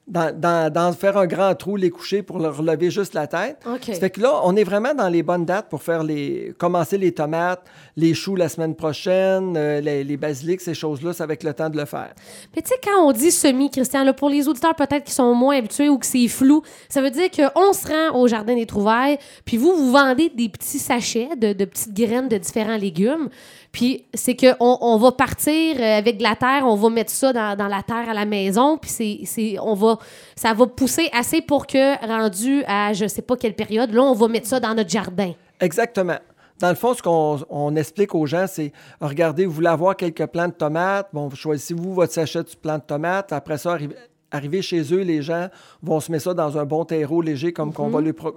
Dans, 0.07 0.39
dans- 0.39 0.71
dans- 0.71 0.93
faire 0.93 1.17
un 1.17 1.27
grand 1.27 1.55
trou, 1.55 1.77
les 1.77 1.89
coucher 1.89 2.23
pour 2.23 2.39
leur 2.39 2.59
relever 2.59 2.91
juste 2.91 3.15
la 3.15 3.27
tête. 3.27 3.57
OK. 3.67 3.85
Ça 3.87 3.95
fait 3.95 4.11
que 4.11 4.21
là, 4.21 4.39
on 4.45 4.55
est 4.55 4.63
vraiment 4.65 4.93
dans 4.95 5.09
les 5.09 5.23
bonnes 5.23 5.47
dates 5.47 5.71
pour 5.71 5.83
faire 5.83 6.03
les, 6.03 6.53
commencer 6.59 6.99
les 6.99 7.13
tomates, 7.13 7.65
les 7.97 8.13
choux 8.13 8.37
la 8.37 8.51
semaine 8.51 8.75
prochaine, 8.75 9.55
euh, 9.57 9.81
les, 9.81 10.05
les 10.05 10.17
basilics, 10.19 10.61
ces 10.61 10.75
choses-là, 10.75 11.13
va 11.27 11.33
être 11.33 11.43
le 11.45 11.55
temps 11.55 11.71
de 11.71 11.79
le 11.79 11.87
faire. 11.87 12.13
Mais 12.55 12.61
tu 12.61 12.69
sais, 12.69 12.75
quand 12.85 13.03
on 13.03 13.13
dit 13.13 13.31
semis, 13.31 13.71
Christian, 13.71 14.05
là, 14.05 14.13
pour 14.13 14.29
les 14.29 14.47
auditeurs 14.47 14.75
peut-être 14.75 15.05
qui 15.05 15.13
sont 15.13 15.35
moins 15.35 15.57
habitués 15.57 15.89
ou 15.89 15.97
que 15.97 16.05
c'est 16.07 16.29
flou, 16.29 16.63
ça 16.91 17.01
veut 17.01 17.11
dire 17.11 17.31
qu'on 17.31 17.73
se 17.73 17.89
rend 17.89 18.19
au 18.21 18.29
Jardin 18.29 18.55
des 18.57 18.67
Trouvailles, 18.67 19.19
puis 19.47 19.57
vous, 19.57 19.75
vous 19.75 19.91
vendez 19.91 20.29
des 20.29 20.51
petits 20.51 20.79
sachets 20.81 21.31
de, 21.37 21.55
de 21.55 21.65
petites 21.65 21.95
graines 21.95 22.29
de 22.29 22.37
différents 22.37 22.77
légumes. 22.77 23.31
Puis 23.75 24.05
c'est 24.15 24.37
qu'on 24.37 24.79
on 24.81 24.97
va 24.99 25.11
partir 25.11 25.77
euh, 25.81 25.99
avec 25.99 26.19
de 26.19 26.23
la 26.23 26.37
terre, 26.37 26.63
on 26.65 26.77
va 26.77 26.91
mettre 26.91 27.11
ça 27.11 27.33
dans, 27.33 27.57
dans 27.57 27.67
la 27.67 27.83
terre 27.83 28.09
à 28.09 28.15
la 28.15 28.25
maison, 28.25 28.79
puis 28.79 28.89
c'est, 28.89 29.19
c'est, 29.25 29.57
on 29.61 29.75
va, 29.75 29.99
ça 30.37 30.55
va 30.55 30.67
pousser 30.69 31.09
assez 31.13 31.41
pour 31.43 31.67
que, 31.67 31.99
rendu 32.07 32.63
à 32.69 32.93
je 32.93 33.09
sais 33.09 33.21
pas 33.23 33.37
quelle 33.37 33.55
période, 33.57 33.93
là, 33.93 34.01
on 34.03 34.15
va 34.15 34.29
mettre 34.29 34.47
ça 34.47 34.61
dans 34.61 34.75
notre 34.75 34.91
jardin. 34.91 35.33
Exactement. 35.61 36.19
Dans 36.61 36.69
le 36.69 36.77
fond, 36.77 36.95
ce 36.95 37.03
qu'on 37.03 37.41
on 37.51 37.75
explique 37.75 38.15
aux 38.15 38.27
gens, 38.27 38.45
c'est 38.47 38.71
regardez, 39.01 39.45
vous 39.45 39.53
voulez 39.55 39.67
avoir 39.67 39.97
quelques 39.97 40.25
plants 40.27 40.47
de 40.47 40.53
tomates. 40.53 41.09
Bon, 41.13 41.29
choisissez-vous 41.29 41.93
votre 41.95 42.13
sachet 42.13 42.45
de 42.45 42.49
plants 42.63 42.79
de 42.79 42.85
tomates. 42.85 43.33
Après 43.33 43.59
ça, 43.59 43.73
arrive- 43.73 43.97
arrivez 44.31 44.63
chez 44.63 44.83
eux, 44.95 45.01
les 45.03 45.21
gens 45.21 45.49
vont 45.83 45.99
se 45.99 46.13
mettre 46.13 46.25
ça 46.25 46.35
dans 46.35 46.57
un 46.57 46.65
bon 46.65 46.85
terreau 46.85 47.21
léger 47.23 47.53
comme 47.53 47.73
qu'on 47.73 47.89
va 47.89 48.01
lui 48.01 48.13
pro- 48.13 48.33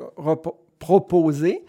proposer. 0.80 1.64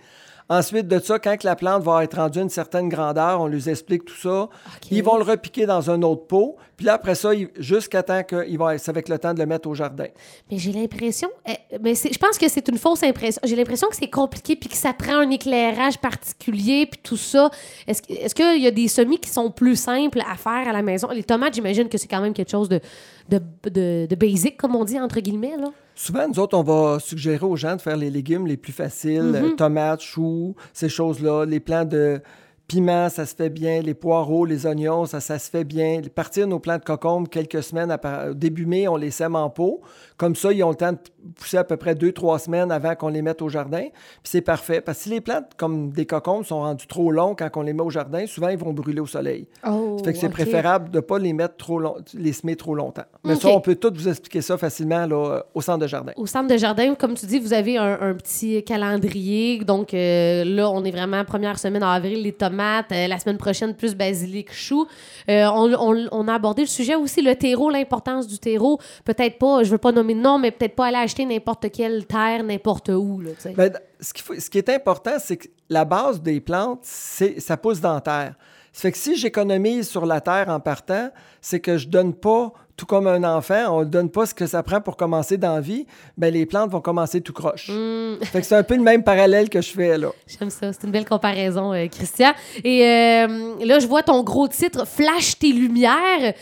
Ensuite 0.50 0.88
de 0.88 0.98
ça, 0.98 1.18
quand 1.18 1.44
la 1.44 1.56
plante 1.56 1.82
va 1.82 2.04
être 2.04 2.16
rendue 2.16 2.38
à 2.38 2.42
une 2.42 2.48
certaine 2.48 2.88
grandeur, 2.88 3.40
on 3.40 3.48
lui 3.48 3.68
explique 3.68 4.06
tout 4.06 4.16
ça. 4.16 4.48
Ils 4.90 5.02
vont 5.02 5.18
le 5.18 5.22
repiquer 5.22 5.66
dans 5.66 5.90
un 5.90 6.00
autre 6.02 6.26
pot. 6.26 6.56
Puis 6.76 6.86
là, 6.86 6.94
après 6.94 7.14
ça, 7.16 7.30
jusqu'à 7.58 8.02
temps 8.02 8.22
qu'il 8.22 8.56
va, 8.56 8.78
c'est 8.78 8.88
avec 8.88 9.08
le 9.08 9.18
temps 9.18 9.34
de 9.34 9.40
le 9.40 9.46
mettre 9.46 9.68
au 9.68 9.74
jardin. 9.74 10.06
Mais 10.50 10.56
j'ai 10.58 10.72
l'impression, 10.72 11.28
eh, 11.46 11.56
mais 11.80 11.94
je 11.94 12.18
pense 12.18 12.38
que 12.38 12.48
c'est 12.48 12.66
une 12.68 12.78
fausse 12.78 13.02
impression. 13.02 13.40
J'ai 13.44 13.56
l'impression 13.56 13.88
que 13.88 13.96
c'est 13.96 14.08
compliqué 14.08 14.56
puis 14.56 14.70
que 14.70 14.76
ça 14.76 14.92
prend 14.92 15.18
un 15.18 15.30
éclairage 15.30 15.98
particulier 15.98 16.86
puis 16.86 17.00
tout 17.02 17.16
ça. 17.16 17.50
Est-ce 17.86 18.00
est-ce 18.08 18.34
qu'il 18.34 18.62
y 18.62 18.66
a 18.66 18.70
des 18.70 18.88
semis 18.88 19.18
qui 19.18 19.28
sont 19.28 19.50
plus 19.50 19.76
simples 19.76 20.20
à 20.20 20.36
faire 20.36 20.68
à 20.68 20.72
la 20.72 20.82
maison? 20.82 21.08
Les 21.10 21.24
tomates, 21.24 21.54
j'imagine 21.54 21.88
que 21.88 21.98
c'est 21.98 22.08
quand 22.08 22.20
même 22.20 22.32
quelque 22.32 22.50
chose 22.50 22.68
de, 22.68 22.80
de, 23.28 23.40
de, 23.64 24.06
de 24.06 24.14
basic, 24.14 24.56
comme 24.56 24.76
on 24.76 24.84
dit, 24.84 24.98
entre 24.98 25.20
guillemets. 25.20 25.56
Là. 25.58 25.72
Souvent, 26.00 26.28
nous 26.28 26.38
autres, 26.38 26.56
on 26.56 26.62
va 26.62 27.00
suggérer 27.00 27.44
aux 27.44 27.56
gens 27.56 27.74
de 27.74 27.80
faire 27.80 27.96
les 27.96 28.08
légumes 28.08 28.46
les 28.46 28.56
plus 28.56 28.72
faciles, 28.72 29.20
Mhm. 29.22 29.34
euh, 29.34 29.50
tomates, 29.56 30.00
choux, 30.00 30.54
ces 30.72 30.88
choses-là. 30.88 31.44
Les 31.44 31.58
plants 31.58 31.84
de 31.84 32.20
piment, 32.68 33.08
ça 33.08 33.24
se 33.24 33.34
fait 33.34 33.48
bien. 33.48 33.80
Les 33.80 33.94
poireaux, 33.94 34.44
les 34.44 34.66
oignons, 34.66 35.06
ça, 35.06 35.20
ça 35.20 35.38
se 35.38 35.50
fait 35.50 35.64
bien. 35.64 36.02
Partir 36.14 36.46
nos 36.46 36.58
plants 36.58 36.76
de 36.76 36.84
concombre 36.84 37.28
quelques 37.28 37.62
semaines, 37.62 37.90
à, 37.90 38.30
au 38.30 38.34
début 38.34 38.66
mai, 38.66 38.86
on 38.86 38.96
les 38.96 39.10
sème 39.10 39.34
en 39.34 39.48
pot. 39.48 39.80
Comme 40.18 40.36
ça, 40.36 40.52
ils 40.52 40.62
ont 40.62 40.70
le 40.70 40.74
temps 40.76 40.92
de 40.92 40.98
pousser 41.34 41.56
à 41.56 41.64
peu 41.64 41.78
près 41.78 41.94
deux, 41.94 42.12
trois 42.12 42.38
semaines 42.38 42.70
avant 42.70 42.94
qu'on 42.94 43.08
les 43.08 43.22
mette 43.22 43.40
au 43.40 43.48
jardin. 43.48 43.80
Puis 43.80 43.90
c'est 44.24 44.42
parfait. 44.42 44.82
Parce 44.82 44.98
que 44.98 45.04
si 45.04 45.10
les 45.10 45.22
plantes, 45.22 45.46
comme 45.56 45.90
des 45.90 46.04
cocombes, 46.04 46.44
sont 46.44 46.60
rendus 46.60 46.86
trop 46.86 47.10
longs 47.10 47.34
quand 47.34 47.48
on 47.56 47.62
les 47.62 47.72
met 47.72 47.82
au 47.82 47.90
jardin, 47.90 48.26
souvent, 48.26 48.48
ils 48.48 48.58
vont 48.58 48.74
brûler 48.74 49.00
au 49.00 49.06
soleil. 49.06 49.48
Oh, 49.66 49.96
Ça 49.98 50.04
fait 50.04 50.12
que 50.12 50.18
c'est 50.18 50.28
préférable 50.28 50.90
de 50.90 50.96
ne 50.98 51.00
pas 51.00 51.18
les 51.18 51.32
mettre 51.32 51.56
trop 51.56 51.78
long, 51.78 51.96
les 52.12 52.34
semer 52.34 52.56
trop 52.56 52.74
longtemps. 52.74 53.04
Mais 53.24 53.36
ça, 53.36 53.48
on 53.48 53.60
peut 53.62 53.76
tout 53.76 53.92
vous 53.94 54.08
expliquer 54.08 54.42
ça 54.42 54.58
facilement 54.58 55.06
là, 55.06 55.16
euh, 55.16 55.40
au 55.54 55.62
centre 55.62 55.78
de 55.78 55.86
jardin. 55.86 56.12
Au 56.16 56.26
centre 56.26 56.52
de 56.52 56.58
jardin, 56.58 56.94
comme 56.94 57.14
tu 57.14 57.24
dis, 57.24 57.38
vous 57.38 57.54
avez 57.54 57.78
un, 57.78 57.98
un 58.00 58.14
petit 58.14 58.62
calendrier. 58.62 59.60
Donc 59.64 59.94
euh, 59.94 60.44
là, 60.44 60.70
on 60.70 60.84
est 60.84 60.90
vraiment 60.90 61.24
première 61.24 61.58
semaine 61.58 61.82
en 61.82 61.90
avril, 61.90 62.22
les 62.22 62.32
tomates. 62.32 62.57
Euh, 62.60 63.06
la 63.06 63.18
semaine 63.18 63.38
prochaine, 63.38 63.74
plus 63.74 63.94
basilic, 63.94 64.52
chou. 64.52 64.86
Euh, 65.28 65.46
on, 65.50 66.28
a 66.28 66.34
abordé 66.34 66.62
le 66.62 66.68
sujet 66.68 66.94
aussi, 66.94 67.22
le 67.22 67.34
terreau, 67.34 67.70
l'importance 67.70 68.26
du 68.26 68.38
terreau. 68.38 68.78
Peut-être 69.04 69.38
pas, 69.38 69.62
je 69.62 69.70
veux 69.70 69.78
pas 69.78 69.92
nommer 69.92 70.14
de 70.14 70.20
nom, 70.20 70.38
mais 70.38 70.50
peut-être 70.50 70.74
pas 70.74 70.86
aller 70.86 70.96
acheter 70.96 71.24
n'importe 71.24 71.70
quelle 71.70 72.06
terre, 72.06 72.42
n'importe 72.42 72.88
où. 72.88 73.20
Là. 73.20 73.30
Ben, 73.56 73.72
ce, 74.00 74.50
qui 74.50 74.58
est 74.58 74.68
important, 74.68 75.16
c'est 75.18 75.36
que 75.36 75.48
la 75.68 75.84
base 75.84 76.22
des 76.22 76.40
plantes, 76.40 76.80
ça 76.84 77.56
pousse 77.56 77.80
dans 77.80 77.94
la 77.94 78.00
terre. 78.00 78.34
Ça 78.72 78.82
fait 78.82 78.92
que 78.92 78.98
si 78.98 79.16
j'économise 79.16 79.88
sur 79.88 80.06
la 80.06 80.20
terre 80.20 80.48
en 80.48 80.60
partant, 80.60 81.10
c'est 81.40 81.60
que 81.60 81.78
je 81.78 81.88
donne 81.88 82.14
pas, 82.14 82.52
tout 82.76 82.86
comme 82.86 83.08
un 83.08 83.24
enfant, 83.24 83.76
on 83.76 83.80
ne 83.80 83.84
donne 83.84 84.08
pas 84.08 84.24
ce 84.24 84.34
que 84.34 84.46
ça 84.46 84.62
prend 84.62 84.80
pour 84.80 84.96
commencer 84.96 85.36
dans 85.36 85.56
la 85.56 85.60
vie, 85.60 85.86
ben 86.16 86.32
les 86.32 86.46
plantes 86.46 86.70
vont 86.70 86.80
commencer 86.80 87.20
tout 87.20 87.32
croche. 87.32 87.68
Hmm. 87.68 88.22
Fait 88.22 88.40
que 88.40 88.46
c'est 88.46 88.54
un 88.54 88.62
peu 88.62 88.76
le 88.76 88.82
même 88.82 89.02
parallèle 89.02 89.50
que 89.50 89.60
je 89.60 89.72
fais 89.72 89.98
là. 89.98 90.10
J'aime 90.26 90.50
ça. 90.50 90.72
C'est 90.72 90.84
une 90.84 90.92
belle 90.92 91.04
comparaison, 91.04 91.72
euh, 91.72 91.88
Christian. 91.88 92.32
Et 92.62 92.84
euh, 92.84 93.56
là, 93.64 93.80
je 93.80 93.86
vois 93.86 94.04
ton 94.04 94.22
gros 94.22 94.46
titre, 94.46 94.86
Flash 94.86 95.38
tes 95.38 95.52
lumières. 95.52 96.34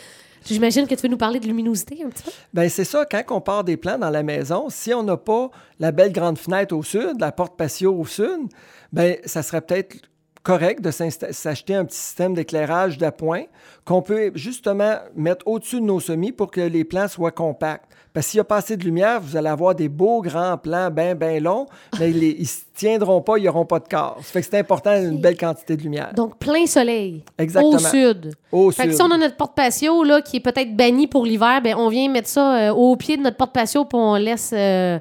J'imagine 0.45 0.87
que 0.87 0.95
tu 0.95 1.01
veux 1.01 1.09
nous 1.09 1.17
parler 1.17 1.39
de 1.39 1.47
luminosité 1.47 2.03
un 2.05 2.09
petit 2.09 2.23
peu. 2.23 2.31
Ben 2.53 2.69
c'est 2.69 2.85
ça, 2.85 3.05
quand 3.05 3.23
on 3.31 3.41
part 3.41 3.63
des 3.63 3.75
plants 3.75 3.97
dans 3.97 4.09
la 4.09 4.23
maison, 4.23 4.67
si 4.69 4.93
on 4.93 5.03
n'a 5.03 5.17
pas 5.17 5.49
la 5.79 5.91
belle 5.91 6.13
grande 6.13 6.37
fenêtre 6.37 6.75
au 6.75 6.83
sud, 6.83 7.19
la 7.19 7.31
porte 7.31 7.57
patio 7.57 7.93
au 7.93 8.05
sud, 8.05 8.47
ben 8.93 9.17
ça 9.25 9.43
serait 9.43 9.61
peut-être 9.61 9.97
correct 10.47 10.81
de 10.81 10.91
s'acheter 10.91 11.75
un 11.75 11.83
petit 11.83 11.97
système 11.97 12.33
d'éclairage 12.33 12.97
d'appoint 12.97 13.43
qu'on 13.83 14.01
peut 14.01 14.31
justement 14.33 14.93
mettre 15.13 15.45
au-dessus 15.45 15.81
de 15.81 15.85
nos 15.85 15.99
semis 15.99 16.31
pour 16.31 16.51
que 16.51 16.61
les 16.61 16.85
plants 16.85 17.09
soient 17.09 17.31
compacts. 17.31 17.83
Parce 18.13 18.27
s'il 18.27 18.37
y 18.37 18.41
a 18.41 18.45
pas 18.45 18.55
assez 18.55 18.77
de 18.77 18.83
lumière, 18.85 19.19
vous 19.19 19.35
allez 19.35 19.49
avoir 19.49 19.75
des 19.75 19.89
beaux 19.89 20.21
grands 20.21 20.57
plants 20.57 20.89
bien, 20.89 21.15
bien 21.15 21.41
longs, 21.41 21.65
mais 21.99 22.11
ils 22.11 22.39
ne 22.39 22.45
se 22.45 22.61
tiendront 22.73 23.21
pas, 23.21 23.37
ils 23.37 23.43
n'auront 23.43 23.65
pas 23.65 23.79
de 23.79 23.89
corps. 23.89 24.19
Ça 24.19 24.31
fait 24.31 24.39
que 24.39 24.47
c'est 24.49 24.57
important, 24.57 24.95
une 24.95 25.19
belle 25.19 25.37
quantité 25.37 25.75
de 25.75 25.83
lumière. 25.83 26.13
Donc, 26.15 26.39
plein 26.39 26.65
soleil. 26.65 27.23
Exactement. 27.37 27.73
Au 27.75 27.79
sud. 27.79 28.33
Au 28.53 28.71
Fait 28.71 28.85
que 28.85 28.91
sud. 28.91 29.01
si 29.01 29.01
on 29.01 29.11
a 29.11 29.17
notre 29.17 29.35
porte-patio 29.35 30.05
là, 30.05 30.21
qui 30.21 30.37
est 30.37 30.39
peut-être 30.39 30.77
banni 30.77 31.07
pour 31.07 31.25
l'hiver, 31.25 31.59
ben 31.61 31.75
on 31.77 31.89
vient 31.89 32.09
mettre 32.09 32.29
ça 32.29 32.69
euh, 32.69 32.73
au 32.73 32.95
pied 32.95 33.17
de 33.17 33.21
notre 33.21 33.37
porte-patio 33.37 33.83
puis 33.83 33.99
on 33.99 34.15
laisse 34.15 34.51
euh, 34.53 34.97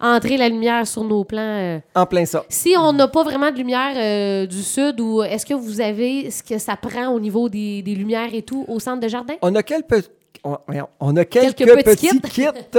entrer 0.00 0.36
la 0.36 0.48
lumière 0.48 0.86
sur 0.86 1.04
nos 1.04 1.24
plants. 1.24 1.40
euh. 1.40 1.78
En 1.94 2.06
plein 2.06 2.24
ça. 2.24 2.44
Si 2.48 2.74
on 2.78 2.92
n'a 2.92 3.08
pas 3.08 3.22
vraiment 3.22 3.50
de 3.50 3.56
lumière 3.56 3.92
euh, 3.96 4.46
du 4.46 4.62
sud, 4.62 5.00
ou 5.00 5.22
est-ce 5.22 5.44
que 5.46 5.54
vous 5.54 5.80
avez 5.80 6.30
ce 6.30 6.42
que 6.42 6.58
ça 6.58 6.76
prend 6.76 7.08
au 7.08 7.20
niveau 7.20 7.48
des, 7.48 7.82
des 7.82 7.94
lumières 7.94 8.34
et 8.34 8.42
tout 8.42 8.64
au 8.68 8.80
centre 8.80 9.00
de 9.00 9.08
jardin? 9.08 9.34
On 9.42 9.54
a 9.54 9.62
quelques, 9.62 10.10
on, 10.44 10.56
voyons, 10.66 10.88
on 11.00 11.16
a 11.16 11.24
quelques, 11.24 11.56
Quelques 11.58 11.84
petits 11.84 12.18
petits 12.18 12.46
kits 12.46 12.78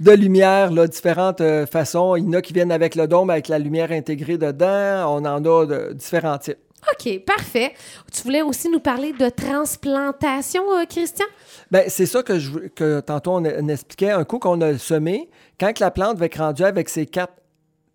de 0.00 0.10
lumière, 0.12 0.70
là, 0.72 0.86
différentes 0.86 1.40
euh, 1.42 1.66
façons. 1.66 2.16
Il 2.16 2.24
y 2.24 2.28
en 2.28 2.32
a 2.34 2.40
qui 2.42 2.52
viennent 2.52 2.72
avec 2.72 2.94
le 2.94 3.06
dôme, 3.06 3.30
avec 3.30 3.48
la 3.48 3.58
lumière 3.58 3.92
intégrée 3.92 4.38
dedans. 4.38 5.14
On 5.16 5.24
en 5.24 5.44
a 5.44 5.66
de 5.66 5.92
différents 5.92 6.38
types. 6.38 6.56
OK, 6.92 7.20
parfait. 7.24 7.74
Tu 8.12 8.22
voulais 8.22 8.42
aussi 8.42 8.68
nous 8.68 8.80
parler 8.80 9.12
de 9.12 9.28
transplantation, 9.28 10.62
euh, 10.72 10.84
Christian? 10.88 11.26
Ben, 11.70 11.84
c'est 11.86 12.06
ça 12.06 12.22
que, 12.24 12.38
je, 12.40 12.50
que 12.74 12.98
tantôt 13.00 13.32
on, 13.32 13.44
on 13.44 13.68
expliquait. 13.68 14.10
Un 14.10 14.24
coup 14.24 14.38
qu'on 14.40 14.60
a 14.60 14.76
semé, 14.78 15.28
quand 15.62 15.78
la 15.78 15.90
plante 15.92 16.18
va 16.18 16.26
être 16.26 16.38
rendue 16.38 16.64
avec 16.64 16.88
ses 16.88 17.06
quatre, 17.06 17.34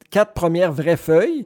quatre 0.10 0.32
premières 0.34 0.72
vraies 0.72 0.96
feuilles, 0.96 1.46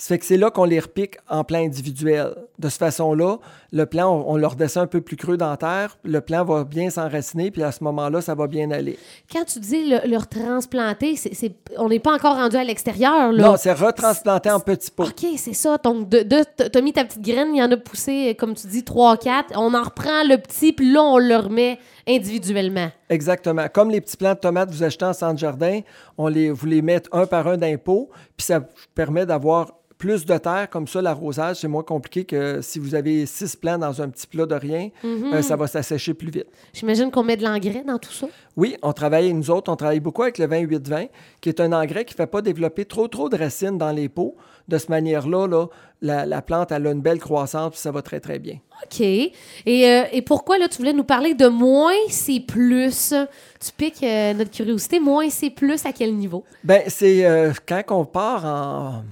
ça 0.00 0.08
fait 0.14 0.18
que 0.20 0.24
c'est 0.24 0.36
là 0.36 0.50
qu'on 0.52 0.64
les 0.64 0.78
repique 0.78 1.16
en 1.28 1.42
plan 1.42 1.58
individuel. 1.58 2.32
De 2.60 2.68
cette 2.68 2.78
façon-là, 2.78 3.38
le 3.72 3.84
plant, 3.84 4.12
on, 4.14 4.34
on 4.34 4.36
le 4.36 4.46
redescend 4.46 4.84
un 4.84 4.86
peu 4.86 5.00
plus 5.00 5.16
creux 5.16 5.36
dans 5.36 5.50
la 5.50 5.56
terre, 5.56 5.98
le 6.04 6.20
plant 6.20 6.44
va 6.44 6.62
bien 6.62 6.88
s'enraciner, 6.88 7.50
puis 7.50 7.64
à 7.64 7.72
ce 7.72 7.82
moment-là, 7.82 8.20
ça 8.20 8.36
va 8.36 8.46
bien 8.46 8.70
aller. 8.70 8.96
Quand 9.32 9.44
tu 9.44 9.58
dis 9.58 9.90
le, 9.90 10.08
leur 10.08 10.28
transplanter, 10.28 11.16
c'est, 11.16 11.34
c'est- 11.34 11.56
on 11.78 11.88
n'est 11.88 11.98
pas 11.98 12.14
encore 12.14 12.36
rendu 12.36 12.56
à 12.56 12.62
l'extérieur, 12.62 13.32
là. 13.32 13.42
Non, 13.48 13.56
c'est 13.58 13.72
retransplanté 13.72 14.50
en 14.52 14.60
petits 14.60 14.90
pots. 14.92 15.02
OK, 15.04 15.26
c'est 15.36 15.52
ça. 15.52 15.78
Donc, 15.78 16.08
de, 16.08 16.20
de, 16.22 16.44
t'as 16.68 16.80
mis 16.80 16.92
ta 16.92 17.04
petite 17.04 17.22
graine, 17.22 17.48
il 17.54 17.58
y 17.58 17.62
en 17.62 17.70
a 17.72 17.76
poussé, 17.76 18.36
comme 18.38 18.54
tu 18.54 18.68
dis, 18.68 18.84
3, 18.84 19.16
4. 19.16 19.52
On 19.56 19.74
en 19.74 19.82
reprend 19.82 20.22
le 20.24 20.36
petit, 20.38 20.72
puis 20.72 20.92
là, 20.92 21.02
on 21.02 21.18
le 21.18 21.36
remet 21.36 21.78
individuellement. 22.08 22.90
Exactement. 23.08 23.68
Comme 23.68 23.90
les 23.90 24.00
petits 24.00 24.16
plants 24.16 24.34
de 24.34 24.38
tomates 24.38 24.70
que 24.70 24.74
vous 24.74 24.82
achetez 24.82 25.04
en 25.04 25.12
centre 25.12 25.38
jardin, 25.38 25.80
on 26.16 26.28
les, 26.28 26.50
vous 26.50 26.66
les 26.66 26.82
mettez 26.82 27.08
un 27.12 27.26
par 27.26 27.46
un 27.46 27.56
d'un 27.56 27.76
pot, 27.76 28.08
puis 28.36 28.46
ça 28.46 28.60
vous 28.60 28.66
permet 28.94 29.26
d'avoir 29.26 29.72
plus 29.98 30.24
de 30.24 30.38
terre. 30.38 30.68
Comme 30.70 30.86
ça, 30.86 31.02
l'arrosage, 31.02 31.56
c'est 31.56 31.68
moins 31.68 31.82
compliqué 31.82 32.24
que 32.24 32.60
si 32.62 32.78
vous 32.78 32.94
avez 32.94 33.26
six 33.26 33.56
plants 33.56 33.78
dans 33.78 34.00
un 34.00 34.08
petit 34.08 34.26
plat 34.26 34.46
de 34.46 34.54
rien, 34.54 34.90
euh, 35.04 35.42
ça 35.42 35.56
va 35.56 35.66
s'assécher 35.66 36.14
plus 36.14 36.30
vite. 36.30 36.46
J'imagine 36.72 37.10
qu'on 37.10 37.24
met 37.24 37.36
de 37.36 37.44
l'engrais 37.44 37.84
dans 37.86 37.98
tout 37.98 38.12
ça. 38.12 38.28
Oui, 38.56 38.76
on 38.82 38.92
travaille, 38.92 39.32
nous 39.32 39.50
autres, 39.50 39.70
on 39.70 39.76
travaille 39.76 40.00
beaucoup 40.00 40.22
avec 40.22 40.38
le 40.38 40.46
28-20, 40.46 41.08
qui 41.40 41.48
est 41.48 41.60
un 41.60 41.72
engrais 41.72 42.04
qui 42.04 42.14
ne 42.14 42.16
fait 42.16 42.26
pas 42.26 42.40
développer 42.40 42.84
trop, 42.84 43.08
trop 43.08 43.28
de 43.28 43.36
racines 43.36 43.76
dans 43.76 43.92
les 43.92 44.08
pots. 44.08 44.36
De 44.68 44.76
cette 44.76 44.90
manière-là, 44.90 45.46
là, 45.46 45.66
la, 46.02 46.26
la 46.26 46.42
plante, 46.42 46.72
elle 46.72 46.86
a 46.86 46.90
une 46.90 47.00
belle 47.00 47.18
croissance, 47.18 47.70
puis 47.70 47.80
ça 47.80 47.90
va 47.90 48.02
très, 48.02 48.20
très 48.20 48.38
bien. 48.38 48.58
OK. 48.84 49.00
Et, 49.00 49.32
euh, 49.66 50.04
et 50.12 50.22
pourquoi, 50.22 50.58
là, 50.58 50.68
tu 50.68 50.78
voulais 50.78 50.92
nous 50.92 51.04
parler 51.04 51.34
de 51.34 51.46
moins 51.46 51.94
c'est 52.08 52.40
plus? 52.40 53.14
Tu 53.60 53.72
piques 53.76 54.02
euh, 54.02 54.34
notre 54.34 54.50
curiosité. 54.50 55.00
Moins 55.00 55.30
c'est 55.30 55.50
plus 55.50 55.84
à 55.86 55.92
quel 55.92 56.14
niveau? 56.14 56.44
Ben, 56.62 56.82
c'est 56.86 57.24
euh, 57.24 57.52
quand 57.66 57.82
on 57.90 58.04
part 58.04 58.44
en. 58.44 59.02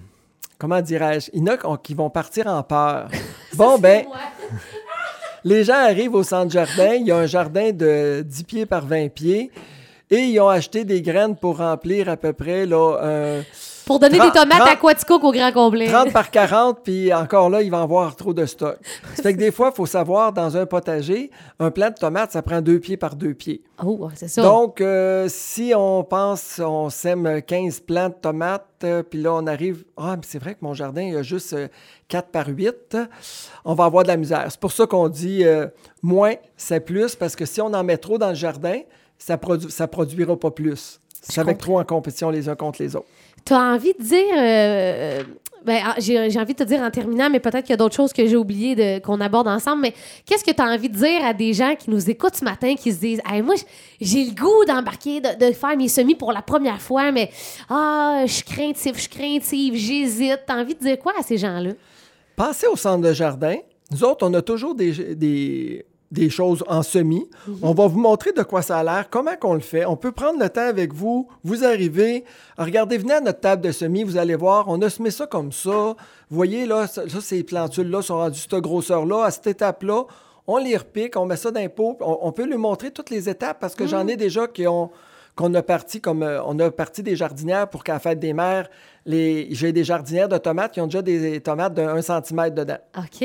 Comment 0.59 0.81
dirais-je? 0.81 1.31
Il 1.35 1.41
y 1.41 1.43
en 1.51 1.55
a 1.55 1.79
qui- 1.79 1.95
vont 1.95 2.11
partir 2.11 2.47
en 2.47 2.63
peur. 2.63 3.09
Bon, 3.55 3.79
ben, 3.79 4.05
les 5.45 5.65
gens 5.65 5.75
arrivent 5.75 6.15
au 6.15 6.23
centre 6.23 6.51
jardin. 6.53 6.95
Il 6.95 7.07
y 7.07 7.11
a 7.13 7.17
un 7.17 7.27
jardin 7.27 7.73
de 7.73 8.23
10 8.27 8.45
pieds 8.45 8.67
par 8.67 8.85
20 8.85 9.09
pieds. 9.09 9.51
Et 10.11 10.19
ils 10.19 10.41
ont 10.41 10.49
acheté 10.49 10.85
des 10.85 11.03
graines 11.03 11.37
pour 11.37 11.59
remplir 11.59 12.09
à 12.09 12.17
peu 12.17 12.33
près 12.33 12.65
là, 12.67 12.99
un 13.03 13.43
Pour 13.87 14.01
donner 14.01 14.19
des 14.19 14.31
tomates 14.33 14.59
trente- 14.59 14.69
à 14.69 14.77
Quaticook 14.77 15.23
au 15.23 15.31
grand 15.33 15.53
complet. 15.53 15.87
30 15.87 16.13
par 16.13 16.31
40, 16.31 16.81
puis 16.83 17.15
encore 17.15 17.49
là, 17.49 17.63
il 17.63 17.71
va 17.71 17.79
en 17.79 17.83
avoir 17.85 18.17
trop 18.17 18.35
de 18.35 18.45
stock. 18.45 18.77
Ça 19.15 19.23
fait 19.23 19.33
que 19.35 19.39
des 19.39 19.53
fois, 19.53 19.71
il 19.73 19.77
faut 19.77 19.87
savoir, 19.87 20.33
dans 20.33 20.57
un 20.57 20.67
potager, 20.67 21.31
un 21.61 21.71
plant 21.71 21.91
de 21.91 21.95
tomates, 21.95 22.33
ça 22.33 22.43
prend 22.43 22.61
deux 22.61 22.81
pieds 22.81 22.97
par 22.97 23.15
deux 23.15 23.33
pieds. 23.33 23.63
Oh, 23.85 24.09
c'est 24.17 24.27
ça. 24.29 24.43
Donc, 24.43 24.81
euh, 24.81 25.27
si 25.29 25.73
on 25.77 26.03
pense, 26.03 26.61
on 26.65 26.91
sème 26.91 27.41
15 27.47 27.79
plants 27.81 28.09
de 28.09 28.15
tomates, 28.15 28.67
euh, 28.83 29.05
puis 29.05 29.23
là, 29.23 29.33
on 29.35 29.47
arrive, 29.47 29.85
ah, 29.97 30.17
mais 30.17 30.23
c'est 30.27 30.39
vrai 30.41 30.55
que 30.55 30.61
mon 30.63 30.75
jardin, 30.75 31.03
il 31.03 31.13
y 31.13 31.17
a 31.17 31.23
juste 31.23 31.53
euh, 31.53 31.69
4 32.09 32.31
par 32.31 32.49
8, 32.49 32.99
on 33.65 33.75
va 33.75 33.85
avoir 33.85 34.03
de 34.03 34.09
la 34.09 34.17
misère. 34.17 34.47
C'est 34.51 34.61
pour 34.61 34.73
ça 34.73 34.87
qu'on 34.87 35.09
dit 35.09 35.45
euh, 35.45 35.69
moins, 36.03 36.35
c'est 36.57 36.81
plus, 36.81 37.15
parce 37.15 37.37
que 37.37 37.45
si 37.45 37.61
on 37.61 37.73
en 37.73 37.85
met 37.85 37.99
trop 37.99 38.19
dans 38.19 38.31
le 38.31 38.35
jardin, 38.35 38.81
ça 39.17 39.39
ne 39.49 39.59
ça 39.69 39.87
produira 39.87 40.37
pas 40.37 40.51
plus. 40.51 41.01
C'est 41.23 41.41
avec 41.41 41.59
trop 41.59 41.81
en 41.81 41.85
compétition 41.85 42.31
les 42.31 42.49
uns 42.49 42.55
contre 42.55 42.83
les 42.83 42.95
autres. 42.95 43.07
Tu 43.47 43.53
as 43.55 43.63
envie 43.63 43.95
de 43.99 44.03
dire. 44.03 44.35
euh, 44.37 45.23
ben, 45.65 45.81
ah, 45.85 45.95
j'ai 45.99 46.39
envie 46.39 46.55
de 46.55 46.59
te 46.59 46.63
dire 46.63 46.81
en 46.81 46.91
terminant, 46.93 47.29
mais 47.29 47.41
peut-être 47.41 47.63
qu'il 47.63 47.71
y 47.71 47.75
a 47.75 47.77
d'autres 47.77 47.97
choses 47.97 48.13
que 48.13 48.25
j'ai 48.25 48.37
oublié 48.37 48.77
de- 48.77 49.01
qu'on 49.01 49.21
aborde 49.21 49.49
ensemble. 49.49 49.83
Mais 49.83 49.95
qu'est-ce 50.25 50.45
que 50.45 50.53
tu 50.53 50.63
as 50.63 50.67
envie 50.67 50.89
de 50.89 50.97
dire 50.97 51.25
à 51.25 51.33
des 51.33 51.53
gens 51.55 51.75
qui 51.75 51.91
nous 51.91 52.09
écoutent 52.09 52.37
ce 52.37 52.45
matin, 52.45 52.77
qui 52.77 52.93
se 52.93 53.01
disent 53.01 53.21
Hey, 53.29 53.43
Moi, 53.43 53.57
j'ai 54.01 54.25
le 54.27 54.31
goût 54.31 54.65
d'embarquer, 54.65 55.21
de, 55.21 55.51
faire 55.53 55.77
mes 55.77 55.89
semis 55.89 56.15
pour 56.15 56.33
la 56.33 56.41
première 56.43 56.81
fois, 56.81 57.11
mais 57.11 57.31
ah, 57.69 58.23
je 58.27 58.33
suis 58.33 58.45
craintif, 58.45 58.95
je 58.95 59.01
suis 59.01 59.09
craintive, 59.11 59.75
j'hésite. 59.75 60.39
Tu 60.47 60.53
as 60.53 60.57
envie 60.57 60.75
de 60.77 60.81
dire 60.81 60.99
quoi 61.01 61.15
à 61.19 61.23
ces 61.25 61.37
gens-là? 61.37 61.71
Pensez 62.37 62.69
au 62.69 62.77
centre 62.77 63.03
de 63.09 63.13
jardin. 63.13 63.57
Nous 63.91 64.05
autres, 64.05 64.25
on 64.29 64.35
a 64.35 64.43
toujours 64.43 64.75
des, 64.77 65.15
des, 65.17 65.85
des 66.11 66.31
choses 66.31 66.65
en 66.69 66.83
semis. 66.83 67.29
On 67.63 67.73
va 67.75 67.87
vous 67.87 67.99
montrer 67.99 68.33
de 68.33 68.43
quoi 68.43 68.63
ça 68.63 68.79
a 68.79 68.85
l'air, 68.85 69.09
comment 69.11 69.37
qu'on 69.37 69.55
le 69.55 69.61
fait. 69.61 69.85
On 69.85 69.97
peut 69.97 70.13
prendre 70.13 70.39
le 70.39 70.49
temps 70.49 70.67
avec 70.67 70.93
vous. 70.93 71.29
Vous 71.43 71.65
arrivez, 71.65 72.25
regardez, 72.57 72.99
venez 72.99 73.15
à 73.15 73.21
notre 73.21 73.41
table 73.41 73.63
de 73.63 73.73
semis, 73.73 74.05
vous 74.05 74.17
allez 74.17 74.37
voir, 74.37 74.67
on 74.69 74.81
a 74.83 74.91
semé 74.91 75.11
ça 75.11 75.27
comme 75.27 75.53
ça. 75.53 75.71
Vous 75.71 76.37
voyez, 76.37 76.67
là, 76.67 76.87
ça, 76.87 77.09
ça, 77.09 77.21
ces 77.21 77.43
plantules-là 77.43 78.03
sont 78.03 78.17
rendues 78.17 78.39
cette 78.39 78.61
grosseur-là, 78.61 79.25
à 79.25 79.31
cette 79.31 79.49
étape-là. 79.49 80.05
On 80.47 80.59
les 80.59 80.77
repique, 80.77 81.17
on 81.17 81.27
met 81.27 81.37
ça 81.37 81.51
dans 81.51 81.69
pot. 81.69 81.97
On, 82.01 82.19
on 82.23 82.33
peut 82.33 82.47
lui 82.47 82.57
montrer 82.57 82.93
toutes 82.93 83.11
les 83.11 83.29
étapes 83.29 83.59
parce 83.61 83.75
que 83.75 83.87
j'en 83.87 84.07
ai 84.07 84.17
déjà 84.17 84.47
qui 84.47 84.67
ont 84.69 84.91
qu'on 85.37 85.53
a 85.55 85.63
parti 85.63 86.01
comme 86.01 86.23
euh, 86.23 86.43
on 86.45 86.59
a 86.59 86.71
parti 86.71 87.03
des 87.03 87.15
jardinières 87.15 87.69
pour 87.69 87.85
qu'à 87.85 87.93
la 87.95 87.99
fête 88.01 88.19
des 88.19 88.33
mères, 88.33 88.69
les, 89.05 89.49
j'ai 89.51 89.71
des 89.73 89.85
jardinières 89.85 90.29
de 90.29 90.39
tomates 90.39 90.73
qui 90.73 90.81
ont 90.81 90.87
déjà 90.87 91.03
des 91.03 91.41
tomates 91.41 91.75
de 91.75 91.83
1 91.83 92.01
cm 92.03 92.51
dedans. 92.51 92.79
OK. 92.97 93.21